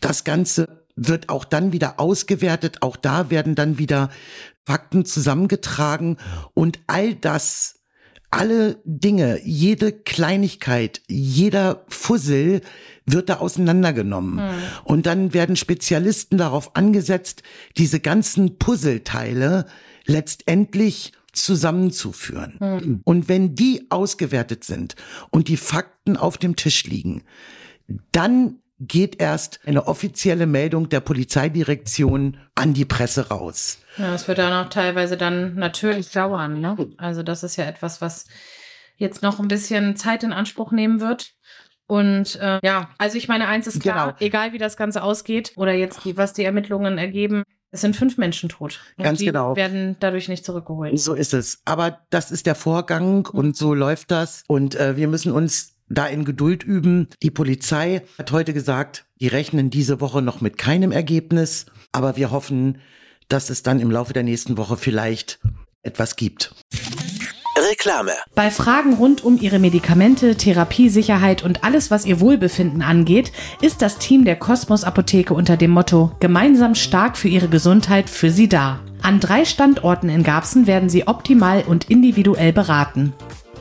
Das 0.00 0.24
Ganze 0.24 0.83
wird 0.96 1.28
auch 1.28 1.44
dann 1.44 1.72
wieder 1.72 1.98
ausgewertet. 2.00 2.82
Auch 2.82 2.96
da 2.96 3.30
werden 3.30 3.54
dann 3.54 3.78
wieder 3.78 4.10
Fakten 4.66 5.04
zusammengetragen 5.04 6.16
und 6.54 6.80
all 6.86 7.14
das 7.14 7.80
alle 8.34 8.80
Dinge, 8.84 9.40
jede 9.44 9.92
Kleinigkeit, 9.92 11.02
jeder 11.06 11.84
Fussel 11.86 12.62
wird 13.06 13.28
da 13.28 13.36
auseinandergenommen. 13.36 14.36
Mhm. 14.36 14.62
Und 14.82 15.06
dann 15.06 15.32
werden 15.32 15.54
Spezialisten 15.54 16.36
darauf 16.36 16.74
angesetzt, 16.74 17.44
diese 17.76 18.00
ganzen 18.00 18.58
Puzzleteile 18.58 19.66
letztendlich 20.04 21.12
zusammenzuführen. 21.32 22.56
Mhm. 22.58 23.00
Und 23.04 23.28
wenn 23.28 23.54
die 23.54 23.86
ausgewertet 23.90 24.64
sind 24.64 24.96
und 25.30 25.46
die 25.46 25.56
Fakten 25.56 26.16
auf 26.16 26.36
dem 26.36 26.56
Tisch 26.56 26.84
liegen, 26.84 27.22
dann 28.10 28.56
geht 28.80 29.20
erst 29.20 29.60
eine 29.66 29.86
offizielle 29.86 30.46
Meldung 30.46 30.88
der 30.88 31.00
Polizeidirektion 31.00 32.38
an 32.54 32.74
die 32.74 32.84
Presse 32.84 33.28
raus. 33.28 33.78
Ja, 33.96 34.14
es 34.14 34.26
wird 34.26 34.38
dann 34.38 34.52
auch 34.52 34.68
teilweise 34.68 35.16
dann 35.16 35.54
natürlich 35.54 36.10
dauern. 36.10 36.60
Ne? 36.60 36.76
Also 36.96 37.22
das 37.22 37.44
ist 37.44 37.56
ja 37.56 37.64
etwas, 37.64 38.00
was 38.00 38.26
jetzt 38.96 39.22
noch 39.22 39.38
ein 39.38 39.48
bisschen 39.48 39.96
Zeit 39.96 40.22
in 40.22 40.32
Anspruch 40.32 40.72
nehmen 40.72 41.00
wird. 41.00 41.34
Und 41.86 42.36
äh, 42.36 42.60
ja, 42.62 42.88
also 42.98 43.18
ich 43.18 43.28
meine, 43.28 43.46
eins 43.46 43.66
ist 43.66 43.80
klar, 43.80 44.06
genau. 44.06 44.16
egal 44.20 44.52
wie 44.52 44.58
das 44.58 44.76
Ganze 44.76 45.02
ausgeht 45.02 45.52
oder 45.56 45.72
jetzt 45.72 46.04
die, 46.04 46.16
was 46.16 46.32
die 46.32 46.44
Ermittlungen 46.44 46.96
ergeben, 46.98 47.44
Es 47.70 47.80
sind 47.80 47.96
fünf 47.96 48.18
Menschen 48.18 48.48
tot. 48.48 48.80
Und 48.96 49.02
Ganz 49.04 49.18
die 49.18 49.26
genau. 49.26 49.56
werden 49.56 49.96
dadurch 49.98 50.28
nicht 50.28 50.44
zurückgeholt. 50.44 50.96
So 50.98 51.12
ist 51.12 51.34
es. 51.34 51.60
Aber 51.64 52.06
das 52.10 52.30
ist 52.30 52.46
der 52.46 52.54
Vorgang 52.54 53.26
und 53.26 53.56
so 53.56 53.74
läuft 53.74 54.12
das. 54.12 54.44
Und 54.46 54.76
äh, 54.76 54.96
wir 54.96 55.08
müssen 55.08 55.32
uns 55.32 55.73
da 55.88 56.06
in 56.06 56.24
Geduld 56.24 56.62
üben. 56.62 57.08
Die 57.22 57.30
Polizei 57.30 58.02
hat 58.18 58.32
heute 58.32 58.52
gesagt, 58.52 59.04
die 59.20 59.28
rechnen 59.28 59.70
diese 59.70 60.00
Woche 60.00 60.22
noch 60.22 60.40
mit 60.40 60.58
keinem 60.58 60.92
Ergebnis. 60.92 61.66
Aber 61.92 62.16
wir 62.16 62.30
hoffen, 62.30 62.78
dass 63.28 63.50
es 63.50 63.62
dann 63.62 63.80
im 63.80 63.90
Laufe 63.90 64.12
der 64.12 64.22
nächsten 64.22 64.56
Woche 64.56 64.76
vielleicht 64.76 65.40
etwas 65.82 66.16
gibt. 66.16 66.54
Reklame. 67.70 68.12
Bei 68.34 68.50
Fragen 68.50 68.94
rund 68.94 69.24
um 69.24 69.40
Ihre 69.40 69.58
Medikamente, 69.58 70.36
Therapiesicherheit 70.36 71.44
und 71.44 71.62
alles, 71.62 71.90
was 71.90 72.04
Ihr 72.04 72.20
Wohlbefinden 72.20 72.82
angeht, 72.82 73.32
ist 73.62 73.80
das 73.80 73.98
Team 73.98 74.24
der 74.24 74.36
Kosmos 74.36 74.84
Apotheke 74.84 75.34
unter 75.34 75.56
dem 75.56 75.70
Motto 75.70 76.12
Gemeinsam 76.20 76.74
stark 76.74 77.16
für 77.16 77.28
Ihre 77.28 77.48
Gesundheit 77.48 78.10
für 78.10 78.30
Sie 78.30 78.48
da. 78.48 78.80
An 79.02 79.20
drei 79.20 79.44
Standorten 79.44 80.08
in 80.08 80.24
Garbsen 80.24 80.66
werden 80.66 80.88
Sie 80.88 81.06
optimal 81.06 81.62
und 81.62 81.90
individuell 81.90 82.52
beraten. 82.52 83.12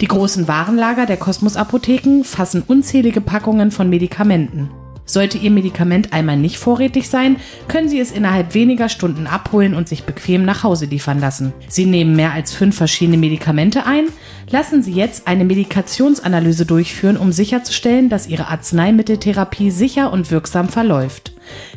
Die 0.01 0.07
großen 0.07 0.47
Warenlager 0.47 1.05
der 1.05 1.17
Kosmos 1.17 1.55
Apotheken 1.55 2.23
fassen 2.23 2.63
unzählige 2.65 3.21
Packungen 3.21 3.71
von 3.71 3.89
Medikamenten. 3.89 4.69
Sollte 5.05 5.37
Ihr 5.37 5.51
Medikament 5.51 6.13
einmal 6.13 6.37
nicht 6.37 6.57
vorrätig 6.57 7.09
sein, 7.09 7.35
können 7.67 7.89
Sie 7.89 7.99
es 7.99 8.11
innerhalb 8.11 8.53
weniger 8.53 8.87
Stunden 8.87 9.27
abholen 9.27 9.73
und 9.73 9.89
sich 9.89 10.03
bequem 10.03 10.45
nach 10.45 10.63
Hause 10.63 10.85
liefern 10.85 11.19
lassen. 11.19 11.53
Sie 11.67 11.85
nehmen 11.85 12.15
mehr 12.15 12.31
als 12.31 12.53
fünf 12.53 12.77
verschiedene 12.77 13.17
Medikamente 13.17 13.85
ein? 13.85 14.05
Lassen 14.49 14.81
Sie 14.81 14.93
jetzt 14.93 15.27
eine 15.27 15.43
Medikationsanalyse 15.43 16.65
durchführen, 16.65 17.17
um 17.17 17.31
sicherzustellen, 17.31 18.09
dass 18.09 18.27
Ihre 18.27 18.47
Arzneimitteltherapie 18.47 19.71
sicher 19.71 20.11
und 20.11 20.31
wirksam 20.31 20.69
verläuft. 20.69 21.33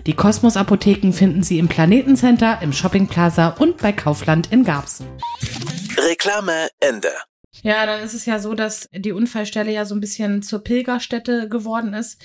Die 0.07 0.15
Kosmos 0.15 0.57
Apotheken 0.57 1.13
finden 1.13 1.43
Sie 1.43 1.59
im 1.59 1.67
Planetencenter, 1.67 2.61
im 2.63 2.73
Shopping 2.73 3.09
Plaza 3.09 3.49
und 3.59 3.79
bei 3.79 3.93
Kaufland 3.93 4.53
in 4.53 4.63
Garbsen. 4.63 5.07
Reklame 5.99 6.69
Ende. 6.79 7.09
Ja, 7.63 7.87
dann 7.87 8.03
ist 8.03 8.15
es 8.15 8.27
ja 8.27 8.39
so, 8.39 8.55
dass 8.55 8.89
die 8.93 9.13
Unfallstelle 9.13 9.73
ja 9.73 9.85
so 9.85 9.95
ein 9.95 10.01
bisschen 10.01 10.43
zur 10.43 10.63
Pilgerstätte 10.63 11.49
geworden 11.49 11.95
ist 11.95 12.23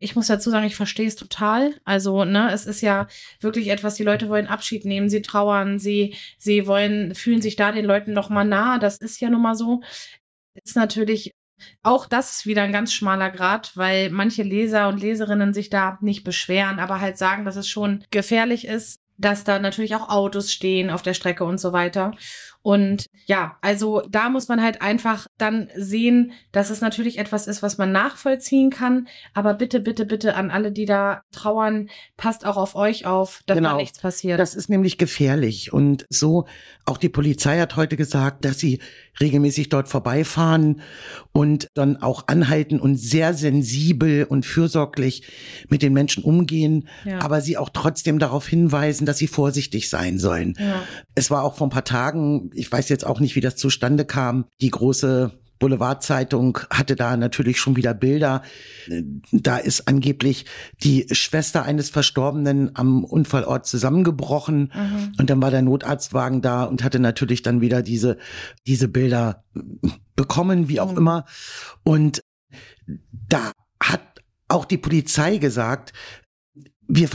ich 0.00 0.16
muss 0.16 0.26
dazu 0.26 0.50
sagen, 0.50 0.66
ich 0.66 0.76
verstehe 0.76 1.06
es 1.06 1.14
total. 1.14 1.74
Also, 1.84 2.24
ne, 2.24 2.50
es 2.52 2.66
ist 2.66 2.80
ja 2.80 3.06
wirklich 3.40 3.68
etwas, 3.68 3.94
die 3.94 4.02
Leute 4.02 4.28
wollen 4.30 4.46
Abschied 4.46 4.84
nehmen, 4.86 5.10
sie 5.10 5.22
trauern, 5.22 5.78
sie, 5.78 6.16
sie 6.38 6.66
wollen, 6.66 7.14
fühlen 7.14 7.42
sich 7.42 7.54
da 7.54 7.70
den 7.70 7.84
Leuten 7.84 8.14
noch 8.14 8.30
mal 8.30 8.44
nah. 8.44 8.78
Das 8.78 8.96
ist 8.96 9.20
ja 9.20 9.28
nun 9.30 9.42
mal 9.42 9.54
so. 9.54 9.82
Ist 10.54 10.74
natürlich 10.74 11.32
auch 11.82 12.06
das 12.06 12.32
ist 12.32 12.46
wieder 12.46 12.62
ein 12.62 12.72
ganz 12.72 12.92
schmaler 12.92 13.30
Grad, 13.30 13.76
weil 13.76 14.08
manche 14.08 14.42
Leser 14.42 14.88
und 14.88 15.00
Leserinnen 15.00 15.52
sich 15.52 15.68
da 15.68 15.98
nicht 16.00 16.24
beschweren, 16.24 16.78
aber 16.78 17.00
halt 17.00 17.18
sagen, 17.18 17.44
dass 17.44 17.56
es 17.56 17.68
schon 17.68 18.02
gefährlich 18.10 18.66
ist, 18.66 18.98
dass 19.18 19.44
da 19.44 19.58
natürlich 19.58 19.94
auch 19.94 20.08
Autos 20.08 20.50
stehen 20.50 20.88
auf 20.88 21.02
der 21.02 21.12
Strecke 21.12 21.44
und 21.44 21.58
so 21.58 21.74
weiter. 21.74 22.12
Und 22.62 23.06
ja, 23.26 23.56
also 23.62 24.02
da 24.10 24.28
muss 24.28 24.48
man 24.48 24.62
halt 24.62 24.82
einfach 24.82 25.26
dann 25.38 25.68
sehen, 25.74 26.32
dass 26.52 26.70
es 26.70 26.80
natürlich 26.80 27.18
etwas 27.18 27.46
ist, 27.46 27.62
was 27.62 27.78
man 27.78 27.90
nachvollziehen 27.90 28.70
kann. 28.70 29.08
Aber 29.32 29.54
bitte, 29.54 29.80
bitte, 29.80 30.04
bitte 30.04 30.34
an 30.34 30.50
alle, 30.50 30.70
die 30.70 30.84
da 30.84 31.22
trauern, 31.32 31.88
passt 32.16 32.44
auch 32.44 32.56
auf 32.56 32.74
euch 32.74 33.06
auf, 33.06 33.40
dass 33.46 33.56
genau. 33.56 33.70
da 33.70 33.76
nichts 33.76 34.00
passiert. 34.00 34.38
Das 34.38 34.54
ist 34.54 34.68
nämlich 34.68 34.98
gefährlich. 34.98 35.72
Und 35.72 36.06
so, 36.10 36.46
auch 36.84 36.98
die 36.98 37.08
Polizei 37.08 37.58
hat 37.58 37.76
heute 37.76 37.96
gesagt, 37.96 38.44
dass 38.44 38.58
sie 38.58 38.80
regelmäßig 39.20 39.68
dort 39.68 39.88
vorbeifahren 39.88 40.82
und 41.32 41.68
dann 41.74 41.96
auch 41.98 42.28
anhalten 42.28 42.80
und 42.80 42.96
sehr 42.96 43.34
sensibel 43.34 44.24
und 44.24 44.46
fürsorglich 44.46 45.22
mit 45.68 45.82
den 45.82 45.92
Menschen 45.92 46.24
umgehen, 46.24 46.88
ja. 47.04 47.20
aber 47.20 47.40
sie 47.40 47.56
auch 47.56 47.68
trotzdem 47.68 48.18
darauf 48.18 48.48
hinweisen, 48.48 49.06
dass 49.06 49.18
sie 49.18 49.26
vorsichtig 49.26 49.88
sein 49.88 50.18
sollen. 50.18 50.54
Ja. 50.58 50.82
Es 51.14 51.30
war 51.30 51.44
auch 51.44 51.56
vor 51.56 51.66
ein 51.66 51.70
paar 51.70 51.84
Tagen 51.84 52.49
ich 52.54 52.70
weiß 52.70 52.88
jetzt 52.88 53.06
auch 53.06 53.20
nicht, 53.20 53.36
wie 53.36 53.40
das 53.40 53.56
zustande 53.56 54.04
kam. 54.04 54.46
Die 54.60 54.70
große 54.70 55.32
Boulevardzeitung 55.60 56.58
hatte 56.70 56.96
da 56.96 57.16
natürlich 57.16 57.60
schon 57.60 57.76
wieder 57.76 57.94
Bilder. 57.94 58.42
Da 59.30 59.58
ist 59.58 59.86
angeblich 59.86 60.46
die 60.82 61.06
Schwester 61.12 61.62
eines 61.62 61.90
Verstorbenen 61.90 62.74
am 62.74 63.04
Unfallort 63.04 63.66
zusammengebrochen 63.66 64.72
mhm. 64.74 65.12
und 65.18 65.30
dann 65.30 65.40
war 65.40 65.50
der 65.52 65.62
Notarztwagen 65.62 66.40
da 66.40 66.64
und 66.64 66.82
hatte 66.82 66.98
natürlich 66.98 67.42
dann 67.42 67.60
wieder 67.60 67.82
diese, 67.82 68.16
diese 68.66 68.88
Bilder 68.88 69.44
bekommen, 70.16 70.68
wie 70.68 70.80
auch 70.80 70.92
mhm. 70.92 70.98
immer. 70.98 71.24
Und 71.84 72.22
da 73.28 73.52
hat 73.80 74.00
auch 74.48 74.64
die 74.64 74.78
Polizei 74.78 75.36
gesagt, 75.36 75.92
wir 76.88 77.08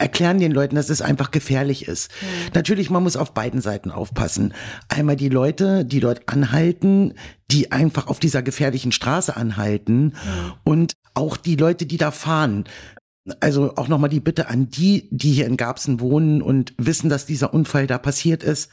erklären 0.00 0.38
den 0.38 0.52
Leuten, 0.52 0.76
dass 0.76 0.88
es 0.88 1.02
einfach 1.02 1.30
gefährlich 1.30 1.86
ist. 1.86 2.10
Mhm. 2.20 2.50
Natürlich, 2.54 2.90
man 2.90 3.02
muss 3.02 3.16
auf 3.16 3.34
beiden 3.34 3.60
Seiten 3.60 3.90
aufpassen. 3.90 4.54
Einmal 4.88 5.16
die 5.16 5.28
Leute, 5.28 5.84
die 5.84 6.00
dort 6.00 6.28
anhalten, 6.28 7.14
die 7.50 7.72
einfach 7.72 8.06
auf 8.06 8.18
dieser 8.18 8.42
gefährlichen 8.42 8.92
Straße 8.92 9.36
anhalten 9.36 10.04
mhm. 10.04 10.52
und 10.64 10.92
auch 11.14 11.36
die 11.36 11.56
Leute, 11.56 11.86
die 11.86 11.98
da 11.98 12.10
fahren. 12.10 12.64
Also 13.40 13.76
auch 13.76 13.88
nochmal 13.88 14.10
die 14.10 14.20
Bitte 14.20 14.48
an 14.48 14.70
die, 14.70 15.08
die 15.10 15.32
hier 15.32 15.46
in 15.46 15.58
Garbsen 15.58 16.00
wohnen 16.00 16.40
und 16.40 16.72
wissen, 16.78 17.10
dass 17.10 17.26
dieser 17.26 17.52
Unfall 17.52 17.86
da 17.86 17.98
passiert 17.98 18.42
ist, 18.42 18.70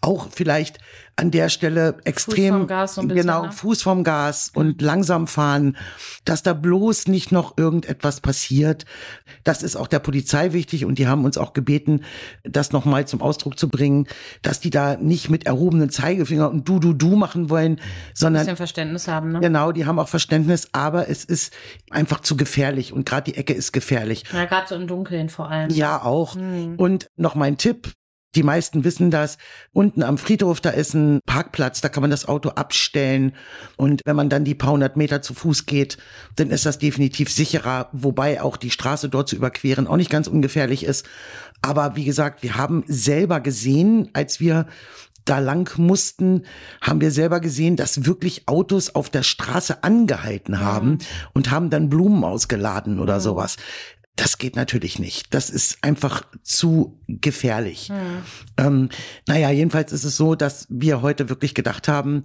auch 0.00 0.28
vielleicht 0.30 0.78
an 1.18 1.32
der 1.32 1.48
Stelle 1.48 1.96
extrem 2.04 2.54
Fuß 2.54 2.58
vom 2.58 2.66
Gas 2.68 2.98
ein 2.98 3.08
bisschen, 3.08 3.22
genau 3.22 3.42
ne? 3.46 3.52
Fuß 3.52 3.82
vom 3.82 4.04
Gas 4.04 4.52
und 4.54 4.80
langsam 4.80 5.26
fahren, 5.26 5.76
dass 6.24 6.44
da 6.44 6.52
bloß 6.52 7.08
nicht 7.08 7.32
noch 7.32 7.58
irgendetwas 7.58 8.20
passiert. 8.20 8.84
Das 9.42 9.64
ist 9.64 9.74
auch 9.74 9.88
der 9.88 9.98
Polizei 9.98 10.52
wichtig 10.52 10.84
und 10.84 10.96
die 10.98 11.08
haben 11.08 11.24
uns 11.24 11.36
auch 11.36 11.54
gebeten, 11.54 12.04
das 12.44 12.70
nochmal 12.70 13.08
zum 13.08 13.20
Ausdruck 13.20 13.58
zu 13.58 13.68
bringen, 13.68 14.06
dass 14.42 14.60
die 14.60 14.70
da 14.70 14.96
nicht 14.96 15.28
mit 15.28 15.44
erhobenen 15.44 15.90
Zeigefinger 15.90 16.48
und 16.48 16.68
du 16.68 16.78
du 16.78 16.92
du 16.92 17.16
machen 17.16 17.50
wollen, 17.50 17.80
sondern 18.14 18.42
ein 18.42 18.46
bisschen 18.46 18.56
Verständnis 18.56 19.08
haben. 19.08 19.32
Ne? 19.32 19.40
Genau, 19.40 19.72
die 19.72 19.86
haben 19.86 19.98
auch 19.98 20.08
Verständnis, 20.08 20.68
aber 20.70 21.08
es 21.08 21.24
ist 21.24 21.52
einfach 21.90 22.20
zu 22.20 22.36
gefährlich 22.36 22.92
und 22.92 23.04
gerade 23.04 23.32
die 23.32 23.36
Ecke 23.36 23.54
ist 23.54 23.72
gefährlich. 23.72 24.22
Ja, 24.32 24.44
gerade 24.44 24.68
so 24.68 24.76
im 24.76 24.86
Dunkeln 24.86 25.30
vor 25.30 25.50
allem. 25.50 25.70
Ja, 25.70 26.00
auch. 26.00 26.36
Hm. 26.36 26.76
Und 26.76 27.08
noch 27.16 27.34
mein 27.34 27.56
Tipp, 27.56 27.92
die 28.34 28.42
meisten 28.42 28.84
wissen 28.84 29.10
das. 29.10 29.38
Unten 29.72 30.02
am 30.02 30.18
Friedhof, 30.18 30.60
da 30.60 30.70
ist 30.70 30.94
ein 30.94 31.20
Parkplatz, 31.24 31.80
da 31.80 31.88
kann 31.88 32.02
man 32.02 32.10
das 32.10 32.26
Auto 32.26 32.50
abstellen. 32.50 33.32
Und 33.76 34.02
wenn 34.04 34.16
man 34.16 34.28
dann 34.28 34.44
die 34.44 34.54
paar 34.54 34.72
hundert 34.72 34.96
Meter 34.96 35.22
zu 35.22 35.34
Fuß 35.34 35.66
geht, 35.66 35.96
dann 36.36 36.50
ist 36.50 36.66
das 36.66 36.78
definitiv 36.78 37.30
sicherer. 37.30 37.88
Wobei 37.92 38.42
auch 38.42 38.56
die 38.56 38.70
Straße 38.70 39.08
dort 39.08 39.28
zu 39.28 39.36
überqueren 39.36 39.86
auch 39.86 39.96
nicht 39.96 40.10
ganz 40.10 40.28
ungefährlich 40.28 40.84
ist. 40.84 41.06
Aber 41.62 41.96
wie 41.96 42.04
gesagt, 42.04 42.42
wir 42.42 42.56
haben 42.56 42.84
selber 42.86 43.40
gesehen, 43.40 44.10
als 44.12 44.40
wir 44.40 44.66
da 45.28 45.38
lang 45.38 45.78
mussten, 45.78 46.44
haben 46.80 47.00
wir 47.00 47.10
selber 47.10 47.40
gesehen, 47.40 47.76
dass 47.76 48.06
wirklich 48.06 48.48
Autos 48.48 48.94
auf 48.94 49.10
der 49.10 49.22
Straße 49.22 49.84
angehalten 49.84 50.60
haben 50.60 50.90
mhm. 50.90 50.98
und 51.34 51.50
haben 51.50 51.70
dann 51.70 51.90
Blumen 51.90 52.24
ausgeladen 52.24 52.98
oder 52.98 53.16
mhm. 53.16 53.20
sowas. 53.20 53.56
Das 54.18 54.38
geht 54.38 54.56
natürlich 54.56 54.98
nicht. 54.98 55.32
Das 55.32 55.48
ist 55.48 55.78
einfach 55.82 56.22
zu 56.42 56.98
gefährlich. 57.06 57.88
Hm. 57.88 58.22
Ähm, 58.56 58.88
naja, 59.28 59.50
jedenfalls 59.50 59.92
ist 59.92 60.02
es 60.02 60.16
so, 60.16 60.34
dass 60.34 60.66
wir 60.68 61.02
heute 61.02 61.28
wirklich 61.28 61.54
gedacht 61.54 61.86
haben, 61.86 62.24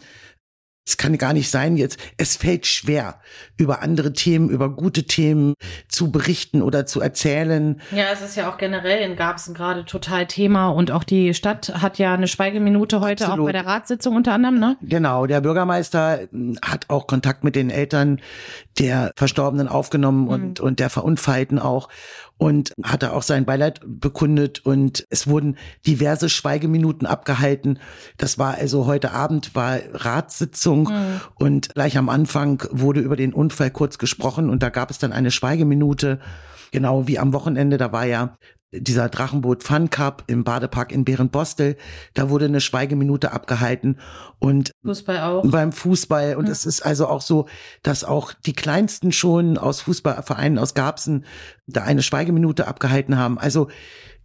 es 0.85 0.97
kann 0.97 1.17
gar 1.17 1.31
nicht 1.31 1.49
sein 1.49 1.77
jetzt. 1.77 1.97
Es 2.17 2.35
fällt 2.35 2.65
schwer, 2.65 3.19
über 3.57 3.81
andere 3.81 4.11
Themen, 4.11 4.49
über 4.49 4.69
gute 4.69 5.03
Themen 5.03 5.53
zu 5.87 6.11
berichten 6.11 6.61
oder 6.61 6.85
zu 6.85 6.99
erzählen. 6.99 7.79
Ja, 7.91 8.05
es 8.11 8.21
ist 8.21 8.35
ja 8.35 8.51
auch 8.51 8.57
generell 8.57 9.09
in 9.09 9.15
Garbsen 9.15 9.53
gerade 9.53 9.85
total 9.85 10.27
Thema 10.27 10.69
und 10.69 10.91
auch 10.91 11.05
die 11.05 11.33
Stadt 11.33 11.73
hat 11.81 11.99
ja 11.99 12.13
eine 12.13 12.27
Schweigeminute 12.27 12.99
heute 12.99 13.25
Absolut. 13.25 13.43
auch 13.43 13.45
bei 13.45 13.53
der 13.53 13.65
Ratssitzung 13.65 14.15
unter 14.17 14.33
anderem, 14.33 14.59
ne? 14.59 14.77
Genau, 14.81 15.25
der 15.25 15.39
Bürgermeister 15.39 16.27
hm, 16.29 16.57
hat 16.61 16.89
auch 16.89 17.07
Kontakt 17.07 17.45
mit 17.45 17.55
den 17.55 17.69
Eltern 17.69 18.19
der 18.77 19.11
Verstorbenen 19.15 19.69
aufgenommen 19.69 20.23
mhm. 20.23 20.29
und, 20.29 20.59
und 20.59 20.79
der 20.79 20.89
Verunfallten 20.89 21.59
auch 21.59 21.87
und 22.37 22.73
hatte 22.83 23.13
auch 23.13 23.21
sein 23.21 23.45
Beileid 23.45 23.79
bekundet 23.85 24.65
und 24.65 25.05
es 25.09 25.27
wurden 25.27 25.57
diverse 25.87 26.27
Schweigeminuten 26.27 27.07
abgehalten. 27.07 27.79
Das 28.17 28.37
war 28.37 28.55
also 28.55 28.85
heute 28.85 29.11
Abend 29.11 29.55
war 29.55 29.79
Ratssitzung 29.93 30.72
mhm. 30.81 31.21
und 31.35 31.69
gleich 31.73 31.97
am 31.97 32.09
Anfang 32.09 32.63
wurde 32.71 32.99
über 32.99 33.15
den 33.15 33.33
Unfall 33.33 33.71
kurz 33.71 33.97
gesprochen 33.97 34.49
und 34.49 34.63
da 34.63 34.69
gab 34.69 34.89
es 34.91 34.97
dann 34.97 35.13
eine 35.13 35.31
Schweigeminute. 35.31 36.19
Genau 36.71 37.07
wie 37.07 37.19
am 37.19 37.33
Wochenende, 37.33 37.77
da 37.77 37.91
war 37.91 38.05
ja 38.05 38.35
dieser 38.73 39.09
Drachenboot 39.09 39.63
Fun 39.63 39.89
Cup 39.89 40.23
im 40.27 40.43
Badepark 40.43 40.91
in 40.91 41.05
Bärenbostel, 41.05 41.77
da 42.13 42.29
wurde 42.29 42.45
eine 42.45 42.61
Schweigeminute 42.61 43.31
abgehalten 43.31 43.99
und 44.39 44.71
Fußball 44.83 45.21
auch. 45.21 45.43
beim 45.45 45.71
Fußball 45.71 46.35
und 46.35 46.47
ja. 46.47 46.51
es 46.51 46.65
ist 46.65 46.81
also 46.81 47.07
auch 47.07 47.21
so, 47.21 47.47
dass 47.83 48.03
auch 48.03 48.33
die 48.33 48.53
kleinsten 48.53 49.11
schon 49.11 49.57
aus 49.57 49.81
Fußballvereinen 49.81 50.57
aus 50.57 50.73
Garbsen 50.73 51.25
da 51.67 51.83
eine 51.83 52.01
Schweigeminute 52.01 52.67
abgehalten 52.67 53.17
haben. 53.17 53.37
Also 53.37 53.69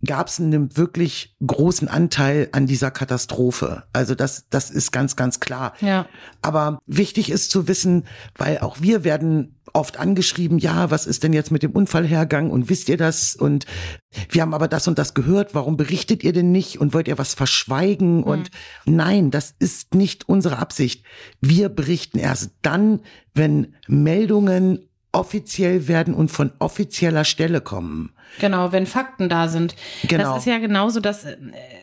Garbsen 0.05 0.49
nimmt 0.49 0.77
wirklich 0.77 1.37
großen 1.45 1.89
Anteil 1.89 2.49
an 2.53 2.67
dieser 2.67 2.91
Katastrophe. 2.91 3.85
Also 3.93 4.15
das, 4.15 4.47
das 4.51 4.71
ist 4.71 4.93
ganz, 4.93 5.17
ganz 5.17 5.41
klar. 5.41 5.75
Ja. 5.81 6.07
Aber 6.41 6.79
wichtig 6.87 7.31
ist 7.31 7.51
zu 7.51 7.69
wissen, 7.69 8.05
weil 8.37 8.59
auch 8.59 8.81
wir 8.81 9.05
werden 9.05 9.57
oft 9.73 9.99
angeschrieben, 9.99 10.59
ja, 10.59 10.91
was 10.91 11.07
ist 11.07 11.23
denn 11.23 11.33
jetzt 11.33 11.51
mit 11.51 11.63
dem 11.63 11.73
Unfallhergang 11.73 12.51
und 12.51 12.69
wisst 12.69 12.89
ihr 12.89 12.97
das? 12.97 13.35
Und 13.37 13.67
wir 14.31 14.43
haben 14.43 14.55
aber 14.55 14.69
das 14.69 14.89
und 14.89 14.99
das 14.99 15.15
gehört, 15.15 15.55
warum 15.55 15.77
berichtet 15.77 16.25
ihr 16.25 16.33
denn 16.33 16.53
nicht 16.53 16.81
und 16.81 16.95
wollt 16.95 17.09
ihr 17.09 17.19
was 17.19 17.35
verschweigen? 17.35 18.19
Mhm. 18.19 18.25
Und 18.25 18.51
nein, 18.87 19.31
das 19.31 19.55
ist 19.59 19.95
nicht 19.95 20.29
unsere 20.29 20.59
Absicht. 20.59 21.05
Wir 21.41 21.69
berichten 21.69 22.19
erst 22.19 22.53
dann, 22.63 23.01
wenn 23.35 23.75
Meldungen 23.87 24.88
offiziell 25.19 25.89
werden 25.89 26.15
und 26.15 26.31
von 26.31 26.53
offizieller 26.59 27.25
Stelle 27.25 27.61
kommen. 27.61 28.13
Genau, 28.41 28.73
wenn 28.73 28.87
Fakten 28.87 29.29
da 29.29 29.49
sind. 29.49 29.75
Genau. 30.07 30.35
Das 30.35 30.39
ist 30.39 30.47
ja 30.47 30.59
genauso, 30.59 31.01
das 31.01 31.25
äh, 31.25 31.37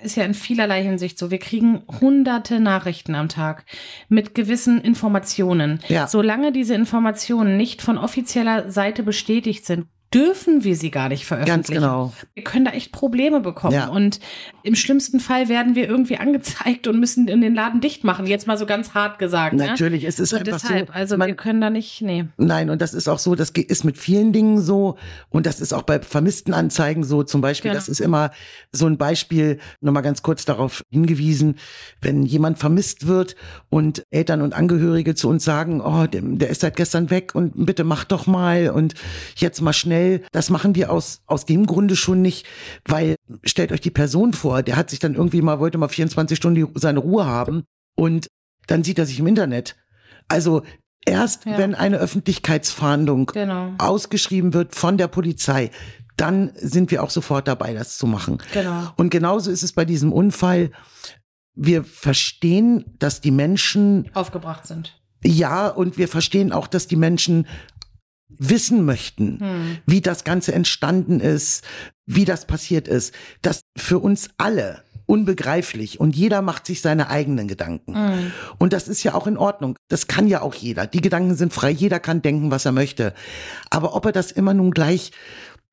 ist 0.04 0.16
ja 0.16 0.24
in 0.24 0.34
vielerlei 0.34 0.84
Hinsicht 0.84 1.18
so. 1.18 1.32
Wir 1.32 1.40
kriegen 1.40 1.82
hunderte 2.00 2.60
Nachrichten 2.60 3.16
am 3.16 3.30
Tag 3.30 3.66
mit 4.10 4.36
gewissen 4.36 4.80
Informationen. 4.80 5.80
Ja. 5.88 6.08
Solange 6.08 6.52
diese 6.52 6.76
Informationen 6.76 7.58
nicht 7.58 7.82
von 7.82 7.98
offizieller 7.98 8.72
Seite 8.72 9.04
bestätigt 9.04 9.66
sind, 9.66 9.88
dürfen 10.16 10.64
wir 10.64 10.78
sie 10.78 10.92
gar 10.92 11.10
nicht 11.10 11.26
veröffentlichen. 11.26 11.58
Ganz 11.58 11.68
genau. 11.68 12.14
Wir 12.34 12.44
können 12.46 12.64
da 12.64 12.72
echt 12.72 12.94
Probleme 12.94 13.42
bekommen. 13.42 13.74
Ja. 13.74 13.90
Und 13.90 14.22
im 14.64 14.74
schlimmsten 14.74 15.20
Fall 15.20 15.50
werden 15.50 15.76
wir 15.76 15.90
irgendwie 15.90 16.16
angezeigt 16.18 16.88
und 16.88 17.02
müssen 17.02 17.28
in 17.28 17.42
den 17.42 17.54
Laden 17.54 17.82
dicht 17.82 18.06
machen. 18.06 18.26
Jetzt 18.26 18.48
mal 18.48 18.58
so 18.58 18.66
ganz 18.66 18.94
hart 18.94 19.20
gesagt. 19.20 19.56
Ne? 19.56 19.68
Natürlich, 19.68 20.04
ne? 20.04 20.08
es 20.08 20.20
ist 20.20 20.30
so 20.30 20.38
einfach 20.38 20.54
deshalb, 20.62 20.88
so. 20.88 20.94
Also 20.94 21.18
man, 21.18 21.28
wir 21.28 21.36
können 21.36 21.60
da 21.60 21.70
nicht, 21.70 22.02
nee. 22.02 22.26
Nein, 22.38 22.70
und 22.70 22.82
das 22.82 22.94
ist 22.94 23.10
auch 23.10 23.20
so, 23.20 23.36
das 23.36 23.50
ist 23.50 23.84
mit 23.84 23.98
vielen 23.98 24.32
Dingen 24.32 24.62
so. 24.62 24.98
Und 25.30 25.46
das 25.46 25.60
ist 25.60 25.74
auch 25.74 25.84
bei 25.84 26.00
vermissten 26.00 26.54
Anzeigen 26.54 27.04
so. 27.04 27.24
Zum 27.24 27.42
Beispiel, 27.42 27.72
genau. 27.72 27.80
das 27.80 27.90
ist 27.90 28.00
immer 28.00 28.32
so 28.72 28.86
ein 28.86 28.98
Beispiel, 28.98 29.60
nochmal 29.82 30.04
ganz 30.04 30.22
kurz 30.22 30.46
darauf 30.46 30.82
hingewiesen, 30.92 31.58
wenn 32.00 32.24
jemand 32.24 32.58
vermisst 32.58 33.06
wird 33.06 33.36
und 33.70 34.04
Eltern 34.12 34.42
und 34.42 34.54
Angehörige 34.54 35.14
zu 35.14 35.28
uns 35.28 35.44
sagen, 35.44 35.82
oh, 35.82 36.08
der, 36.08 36.22
der 36.22 36.50
ist 36.50 36.62
seit 36.62 36.78
gestern 36.78 37.10
weg 37.10 37.36
und 37.36 37.66
bitte 37.66 37.84
mach 37.84 38.06
doch 38.06 38.28
mal 38.28 38.70
und 38.70 38.94
jetzt 39.36 39.60
mal 39.60 39.74
schnell 39.74 40.05
schnell. 40.06 40.24
Das 40.32 40.50
machen 40.50 40.76
wir 40.76 40.92
aus, 40.92 41.22
aus 41.26 41.46
dem 41.46 41.66
Grunde 41.66 41.96
schon 41.96 42.22
nicht, 42.22 42.46
weil 42.86 43.16
stellt 43.44 43.72
euch 43.72 43.82
die 43.82 43.92
Person 43.92 44.34
vor, 44.34 44.64
der 44.64 44.76
hat 44.76 44.90
sich 44.90 45.00
dann 45.00 45.16
irgendwie 45.16 45.42
mal, 45.42 45.60
wollte 45.60 45.78
mal 45.78 45.88
24 45.88 46.38
Stunden 46.38 46.68
seine 46.76 47.00
Ruhe 47.00 47.26
haben 47.26 47.64
und 47.96 48.28
dann 48.68 48.84
sieht 48.84 49.00
er 49.00 49.06
sich 49.06 49.20
im 49.20 49.28
Internet. 49.28 49.76
Also 50.28 50.64
erst 51.06 51.46
ja. 51.46 51.58
wenn 51.58 51.76
eine 51.76 51.98
Öffentlichkeitsfahndung 51.98 53.28
genau. 53.28 53.74
ausgeschrieben 53.78 54.54
wird 54.54 54.76
von 54.76 54.98
der 54.98 55.08
Polizei, 55.08 55.72
dann 56.18 56.52
sind 56.56 56.92
wir 56.92 57.04
auch 57.04 57.10
sofort 57.10 57.48
dabei, 57.48 57.74
das 57.74 57.98
zu 57.98 58.08
machen. 58.08 58.38
Genau. 58.54 58.88
Und 58.96 59.10
genauso 59.10 59.52
ist 59.52 59.64
es 59.64 59.74
bei 59.74 59.86
diesem 59.86 60.14
Unfall. 60.14 60.72
Wir 61.54 61.84
verstehen, 61.84 62.86
dass 63.00 63.22
die 63.22 63.32
Menschen 63.32 64.10
aufgebracht 64.14 64.66
sind. 64.66 64.98
Ja, 65.24 65.68
und 65.68 65.98
wir 65.98 66.08
verstehen 66.08 66.52
auch, 66.52 66.68
dass 66.68 66.88
die 66.88 66.96
Menschen 66.96 67.48
wissen 68.28 68.86
möchten, 68.86 69.40
hm. 69.40 69.78
wie 69.86 70.02
das 70.02 70.24
Ganze 70.24 70.54
entstanden 70.54 71.20
ist, 71.20 71.64
wie 72.06 72.26
das 72.26 72.46
passiert 72.46 72.88
ist. 72.88 73.14
Das 73.42 73.62
für 73.78 74.00
uns 74.00 74.30
alle 74.38 74.84
unbegreiflich 75.06 76.00
und 76.00 76.16
jeder 76.16 76.42
macht 76.42 76.66
sich 76.66 76.82
seine 76.82 77.10
eigenen 77.10 77.48
Gedanken. 77.48 77.96
Hm. 77.96 78.32
Und 78.58 78.74
das 78.74 78.88
ist 78.88 79.04
ja 79.04 79.14
auch 79.14 79.28
in 79.28 79.38
Ordnung. 79.38 79.78
Das 79.88 80.08
kann 80.08 80.28
ja 80.28 80.42
auch 80.42 80.56
jeder. 80.56 80.88
Die 80.88 81.02
Gedanken 81.02 81.36
sind 81.36 81.54
frei. 81.54 81.70
Jeder 81.70 82.00
kann 82.00 82.22
denken, 82.22 82.52
was 82.52 82.66
er 82.66 82.72
möchte. 82.72 83.14
Aber 83.70 83.96
ob 83.96 84.06
er 84.06 84.12
das 84.12 84.32
immer 84.32 84.54
nun 84.54 84.72
gleich 84.72 85.12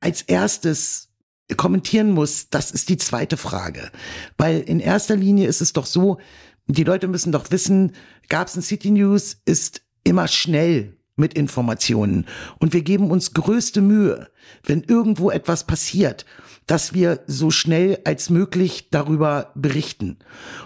als 0.00 0.22
erstes 0.22 1.08
kommentieren 1.56 2.10
muss, 2.10 2.48
das 2.50 2.70
ist 2.70 2.88
die 2.88 2.96
zweite 2.96 3.36
Frage. 3.36 3.90
Weil 4.36 4.60
in 4.60 4.80
erster 4.80 5.16
Linie 5.16 5.48
ist 5.48 5.60
es 5.60 5.72
doch 5.72 5.86
so, 5.86 6.18
die 6.66 6.84
Leute 6.84 7.08
müssen 7.08 7.32
doch 7.32 7.50
wissen, 7.50 7.92
gab's 8.28 8.56
ein 8.56 8.62
City 8.62 8.90
News 8.90 9.38
ist 9.44 9.82
immer 10.04 10.28
schnell 10.28 10.96
mit 11.16 11.34
Informationen. 11.34 12.26
Und 12.58 12.72
wir 12.72 12.82
geben 12.82 13.10
uns 13.10 13.34
größte 13.34 13.80
Mühe, 13.80 14.28
wenn 14.64 14.82
irgendwo 14.82 15.30
etwas 15.30 15.64
passiert, 15.64 16.24
dass 16.66 16.94
wir 16.94 17.20
so 17.26 17.50
schnell 17.50 17.98
als 18.04 18.30
möglich 18.30 18.88
darüber 18.90 19.52
berichten. 19.54 20.18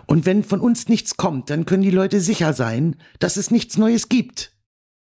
Und 0.07 0.27
wenn 0.27 0.45
von 0.45 0.61
uns 0.61 0.89
nichts 0.89 1.17
kommt, 1.17 1.51
dann 1.51 1.67
können 1.67 1.83
die 1.83 1.91
Leute 1.91 2.21
sicher 2.21 2.53
sein, 2.53 2.97
dass 3.19 3.37
es 3.37 3.51
nichts 3.51 3.77
Neues 3.77 4.09
gibt. 4.09 4.53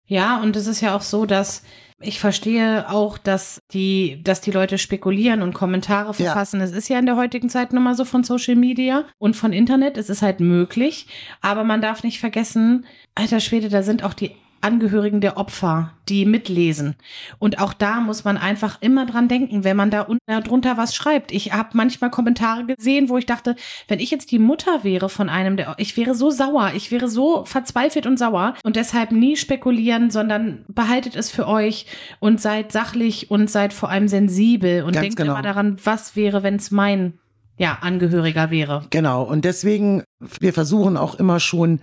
Ja, 0.09 0.41
und 0.41 0.55
es 0.57 0.67
ist 0.67 0.81
ja 0.81 0.95
auch 0.97 1.03
so, 1.03 1.27
dass 1.27 1.63
ich 1.99 2.21
verstehe 2.21 2.91
auch, 2.91 3.17
dass 3.17 3.59
die, 3.73 4.21
dass 4.23 4.41
die 4.41 4.51
Leute 4.51 4.77
spekulieren 4.79 5.43
und 5.43 5.55
Kommentare 5.55 6.13
verfassen. 6.13 6.61
Ja. 6.61 6.67
Es 6.67 6.73
ist 6.73 6.89
ja 6.89 6.99
in 6.99 7.07
der 7.07 7.17
heutigen 7.17 7.49
Zeit 7.49 7.73
nun 7.73 7.83
mal 7.83 7.95
so 7.95 8.05
von 8.05 8.23
Social 8.23 8.55
Media 8.55 9.05
und 9.19 9.35
von 9.35 9.53
Internet. 9.53 9.97
Es 9.97 10.11
ist 10.11 10.23
halt 10.23 10.41
möglich. 10.41 11.07
Aber 11.41 11.65
man 11.65 11.81
darf 11.81 12.05
nicht 12.05 12.21
vergessen, 12.21 12.85
alter 13.15 13.41
Schwede, 13.41 13.71
da 13.71 13.83
sind 13.83 14.05
auch 14.05 14.13
die 14.13 14.33
Angehörigen 14.67 15.21
der 15.21 15.37
Opfer, 15.37 15.93
die 16.09 16.27
mitlesen. 16.27 16.97
Und 17.39 17.61
auch 17.61 17.73
da 17.73 18.01
muss 18.01 18.25
man 18.25 18.37
einfach 18.37 18.83
immer 18.83 19.07
dran 19.07 19.29
denken, 19.29 19.63
wenn 19.63 19.77
man 19.77 19.93
da 19.93 20.09
drunter 20.41 20.77
was 20.77 20.93
schreibt. 20.93 21.31
Ich 21.31 21.53
habe 21.53 21.69
manchmal 21.75 22.11
Kommentare 22.11 22.67
gesehen, 22.67 23.09
wo 23.09 23.17
ich 23.17 23.27
dachte, 23.27 23.55
wenn 23.87 24.01
ich 24.01 24.11
jetzt 24.11 24.33
die 24.33 24.41
Mutter 24.41 24.83
wäre 24.83 25.09
von 25.09 25.29
einem 25.29 25.57
der, 25.57 25.77
ich 25.79 25.97
wäre 25.97 26.17
so 26.17 26.31
sauer, 26.31 26.73
ich 26.75 26.91
wäre 26.91 27.09
so 27.09 27.45
verzweifelt 27.45 28.07
und 28.07 28.19
sauer 28.19 28.55
und 28.65 28.75
deshalb 28.75 29.13
nie 29.13 29.37
spekulieren, 29.37 30.11
sondern 30.11 30.65
behaltet 30.67 31.15
es 31.15 31.31
für 31.31 31.47
euch 31.47 31.87
und 32.19 32.41
seid 32.41 32.73
sachlich 32.73 33.31
und 33.31 33.49
seid 33.49 33.73
vor 33.73 33.91
allem 33.91 34.09
sensibel 34.09 34.83
und 34.83 34.95
Ganz 34.95 35.03
denkt 35.03 35.17
genau. 35.19 35.35
immer 35.35 35.43
daran, 35.43 35.77
was 35.85 36.17
wäre, 36.17 36.43
wenn 36.43 36.57
es 36.57 36.73
mein 36.73 37.21
ja, 37.57 37.79
Angehöriger 37.81 38.51
wäre. 38.51 38.85
Genau. 38.91 39.23
Und 39.23 39.45
deswegen, 39.45 40.03
wir 40.41 40.53
versuchen 40.53 40.97
auch 40.97 41.15
immer 41.15 41.41
schon 41.41 41.81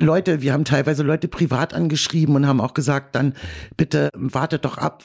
Leute, 0.00 0.42
wir 0.42 0.52
haben 0.52 0.64
teilweise 0.64 1.02
Leute 1.02 1.26
privat 1.26 1.74
angeschrieben 1.74 2.36
und 2.36 2.46
haben 2.46 2.60
auch 2.60 2.72
gesagt, 2.72 3.16
dann 3.16 3.34
bitte 3.76 4.10
wartet 4.14 4.64
doch 4.64 4.78
ab, 4.78 5.02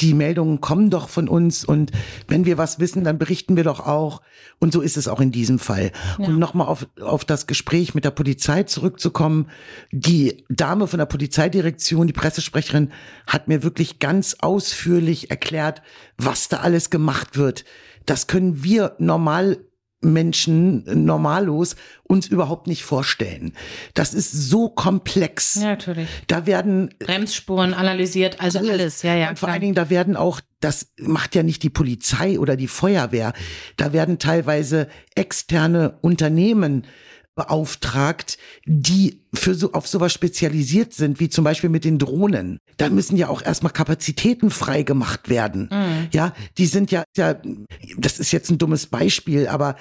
die 0.00 0.14
Meldungen 0.14 0.60
kommen 0.60 0.90
doch 0.90 1.08
von 1.08 1.28
uns 1.28 1.64
und 1.64 1.90
wenn 2.28 2.44
wir 2.44 2.56
was 2.56 2.78
wissen, 2.78 3.02
dann 3.02 3.18
berichten 3.18 3.56
wir 3.56 3.64
doch 3.64 3.80
auch. 3.80 4.22
Und 4.60 4.72
so 4.72 4.80
ist 4.80 4.96
es 4.96 5.08
auch 5.08 5.20
in 5.20 5.32
diesem 5.32 5.58
Fall. 5.58 5.90
Ja. 6.18 6.26
Und 6.26 6.38
nochmal 6.38 6.68
auf, 6.68 6.86
auf 7.00 7.24
das 7.24 7.48
Gespräch 7.48 7.96
mit 7.96 8.04
der 8.04 8.12
Polizei 8.12 8.62
zurückzukommen. 8.62 9.48
Die 9.90 10.44
Dame 10.48 10.86
von 10.86 10.98
der 10.98 11.06
Polizeidirektion, 11.06 12.06
die 12.06 12.12
Pressesprecherin, 12.12 12.92
hat 13.26 13.48
mir 13.48 13.64
wirklich 13.64 13.98
ganz 13.98 14.36
ausführlich 14.38 15.32
erklärt, 15.32 15.82
was 16.16 16.48
da 16.48 16.58
alles 16.58 16.90
gemacht 16.90 17.36
wird. 17.36 17.64
Das 18.06 18.28
können 18.28 18.62
wir 18.62 18.94
normal 18.98 19.58
Menschen 20.00 20.84
normalos 21.04 21.76
uns 22.04 22.28
überhaupt 22.28 22.66
nicht 22.68 22.84
vorstellen. 22.84 23.52
Das 23.94 24.14
ist 24.14 24.32
so 24.32 24.68
komplex. 24.68 25.56
Ja, 25.56 25.68
natürlich. 25.68 26.08
Da 26.28 26.46
werden 26.46 26.94
Bremsspuren 26.98 27.74
analysiert, 27.74 28.40
also 28.40 28.60
alles, 28.60 28.70
alles. 28.70 29.02
ja, 29.02 29.14
ja. 29.14 29.30
Und 29.30 29.38
vor 29.38 29.48
allen 29.48 29.60
Dingen, 29.60 29.74
da 29.74 29.90
werden 29.90 30.16
auch, 30.16 30.40
das 30.60 30.92
macht 30.98 31.34
ja 31.34 31.42
nicht 31.42 31.62
die 31.62 31.70
Polizei 31.70 32.38
oder 32.38 32.56
die 32.56 32.68
Feuerwehr, 32.68 33.32
da 33.76 33.92
werden 33.92 34.18
teilweise 34.18 34.88
externe 35.14 35.98
Unternehmen 36.00 36.86
beauftragt, 37.38 38.36
die 38.66 39.22
für 39.32 39.54
so 39.54 39.72
auf 39.72 39.86
sowas 39.86 40.12
spezialisiert 40.12 40.92
sind, 40.92 41.20
wie 41.20 41.28
zum 41.28 41.44
Beispiel 41.44 41.70
mit 41.70 41.84
den 41.84 42.00
Drohnen. 42.00 42.58
Da 42.78 42.90
müssen 42.90 43.16
ja 43.16 43.28
auch 43.28 43.42
erstmal 43.42 43.72
Kapazitäten 43.72 44.50
frei 44.50 44.82
gemacht 44.82 45.28
werden. 45.28 45.70
Mhm. 45.72 46.08
Ja, 46.12 46.34
die 46.58 46.66
sind 46.66 46.90
ja, 46.90 47.04
ja, 47.16 47.36
das 47.96 48.18
ist 48.18 48.32
jetzt 48.32 48.50
ein 48.50 48.58
dummes 48.58 48.86
Beispiel, 48.86 49.46
aber 49.46 49.76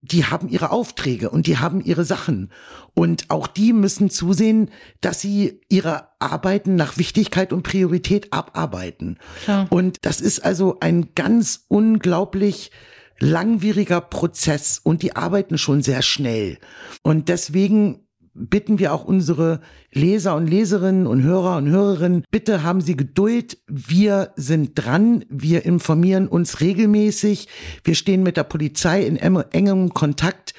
die 0.00 0.24
haben 0.24 0.48
ihre 0.48 0.70
Aufträge 0.70 1.28
und 1.28 1.46
die 1.46 1.58
haben 1.58 1.84
ihre 1.84 2.04
Sachen. 2.04 2.50
Und 2.94 3.28
auch 3.28 3.46
die 3.46 3.74
müssen 3.74 4.08
zusehen, 4.08 4.70
dass 5.02 5.20
sie 5.20 5.60
ihre 5.68 6.08
Arbeiten 6.18 6.76
nach 6.76 6.96
Wichtigkeit 6.96 7.52
und 7.52 7.62
Priorität 7.62 8.32
abarbeiten. 8.32 9.18
Ja. 9.46 9.66
Und 9.68 9.98
das 10.02 10.22
ist 10.22 10.42
also 10.42 10.78
ein 10.80 11.08
ganz 11.14 11.66
unglaublich 11.68 12.70
langwieriger 13.18 14.00
Prozess 14.00 14.80
und 14.82 15.02
die 15.02 15.16
arbeiten 15.16 15.58
schon 15.58 15.82
sehr 15.82 16.02
schnell. 16.02 16.58
Und 17.02 17.28
deswegen 17.28 18.06
bitten 18.36 18.78
wir 18.78 18.92
auch 18.92 19.04
unsere 19.04 19.60
Leser 19.92 20.36
und 20.36 20.46
Leserinnen 20.46 21.06
und 21.06 21.22
Hörer 21.22 21.56
und 21.56 21.68
Hörerinnen, 21.68 22.24
bitte 22.30 22.62
haben 22.62 22.80
Sie 22.80 22.96
Geduld. 22.96 23.58
Wir 23.66 24.32
sind 24.36 24.72
dran. 24.74 25.24
Wir 25.28 25.64
informieren 25.64 26.28
uns 26.28 26.60
regelmäßig. 26.60 27.48
Wir 27.82 27.94
stehen 27.94 28.22
mit 28.22 28.36
der 28.36 28.44
Polizei 28.44 29.02
in 29.02 29.16
engem 29.16 29.94
Kontakt. 29.94 30.54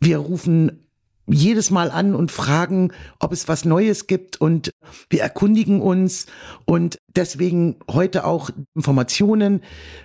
Wir 0.00 0.18
rufen 0.18 0.83
jedes 1.26 1.70
Mal 1.70 1.90
an 1.90 2.14
und 2.14 2.30
fragen, 2.30 2.92
ob 3.18 3.32
es 3.32 3.48
was 3.48 3.64
Neues 3.64 4.06
gibt 4.06 4.40
und 4.40 4.70
wir 5.08 5.22
erkundigen 5.22 5.80
uns 5.80 6.26
und 6.66 6.98
deswegen 7.14 7.76
heute 7.90 8.26
auch 8.26 8.50
Informationen. 8.74 9.62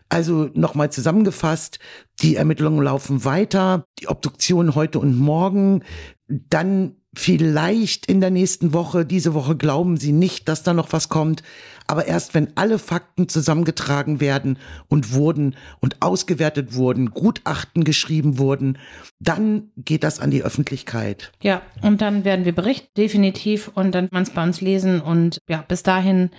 Also 0.08 0.50
nochmal 0.54 0.92
zusammengefasst, 0.92 1.80
die 2.22 2.36
Ermittlungen 2.36 2.82
laufen 2.82 3.26
weiter, 3.26 3.86
die 4.00 4.08
Obduktion 4.08 4.76
heute 4.76 5.00
und 5.00 5.18
morgen. 5.18 5.84
Dann 6.28 6.96
vielleicht 7.20 8.06
in 8.06 8.22
der 8.22 8.30
nächsten 8.30 8.72
Woche, 8.74 9.06
diese 9.06 9.34
Woche 9.34 9.58
glauben 9.58 9.98
sie 9.98 10.14
nicht, 10.14 10.48
dass 10.48 10.64
da 10.64 10.74
noch 10.74 10.94
was 10.94 11.10
kommt, 11.10 11.44
aber 11.86 12.06
erst 12.06 12.34
wenn 12.34 12.56
alle 12.56 12.80
Fakten 12.80 13.28
zusammengetragen 13.28 14.22
werden 14.22 14.58
und 14.88 15.14
wurden 15.14 15.58
und 15.82 15.98
ausgewertet 16.02 16.76
wurden, 16.76 17.12
Gutachten 17.12 17.84
geschrieben 17.84 18.38
wurden, 18.40 18.78
dann 19.20 19.72
geht 19.76 20.06
das 20.06 20.22
an 20.22 20.32
die 20.32 20.44
Öffentlichkeit. 20.44 21.34
Ja, 21.44 21.62
und 21.82 22.02
dann 22.02 22.24
werden 22.24 22.46
wir 22.46 22.56
berichten, 22.56 22.90
definitiv, 22.96 23.70
und 23.76 23.94
dann 23.94 24.08
man 24.12 24.24
es 24.24 24.30
bei 24.30 24.44
uns 24.44 24.62
lesen 24.62 25.02
und 25.02 25.40
ja, 25.50 25.66
bis 25.68 25.84
dahin 25.84 26.30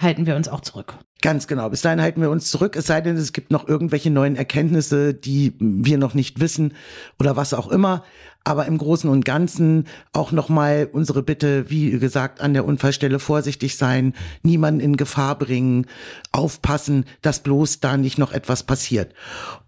halten 0.00 0.26
wir 0.26 0.36
uns 0.36 0.48
auch 0.48 0.62
zurück. 0.62 0.94
Ganz 1.22 1.46
genau. 1.46 1.68
Bis 1.70 1.82
dahin 1.82 2.00
halten 2.00 2.20
wir 2.20 2.30
uns 2.30 2.50
zurück, 2.50 2.74
es 2.74 2.86
sei 2.86 3.00
denn, 3.00 3.16
es 3.16 3.32
gibt 3.32 3.52
noch 3.52 3.68
irgendwelche 3.68 4.10
neuen 4.10 4.34
Erkenntnisse, 4.34 5.14
die 5.14 5.54
wir 5.60 5.96
noch 5.96 6.14
nicht 6.14 6.40
wissen 6.40 6.74
oder 7.20 7.36
was 7.36 7.54
auch 7.54 7.68
immer. 7.68 8.04
Aber 8.44 8.66
im 8.66 8.78
Großen 8.78 9.08
und 9.08 9.24
Ganzen 9.24 9.86
auch 10.12 10.32
nochmal 10.32 10.88
unsere 10.92 11.22
Bitte, 11.22 11.70
wie 11.70 11.98
gesagt, 11.98 12.40
an 12.40 12.54
der 12.54 12.64
Unfallstelle 12.64 13.18
vorsichtig 13.18 13.76
sein, 13.76 14.14
niemanden 14.42 14.80
in 14.80 14.96
Gefahr 14.96 15.38
bringen, 15.38 15.86
aufpassen, 16.32 17.04
dass 17.20 17.40
bloß 17.40 17.80
da 17.80 17.96
nicht 17.96 18.18
noch 18.18 18.32
etwas 18.32 18.64
passiert. 18.64 19.14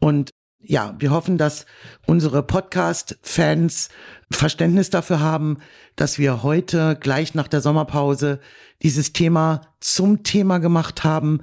Und 0.01 0.31
ja, 0.67 0.95
wir 0.99 1.11
hoffen, 1.11 1.37
dass 1.37 1.67
unsere 2.07 2.43
Podcast-Fans 2.43 3.91
Verständnis 4.31 4.91
dafür 4.91 5.21
haben, 5.21 5.59
dass 5.97 6.19
wir 6.19 6.43
heute 6.43 6.97
gleich 6.99 7.35
nach 7.35 7.49
der 7.49 7.61
Sommerpause 7.61 8.41
dieses 8.83 9.13
Thema 9.13 9.61
zum 9.81 10.23
Thema 10.23 10.59
gemacht 10.59 11.05
haben. 11.05 11.41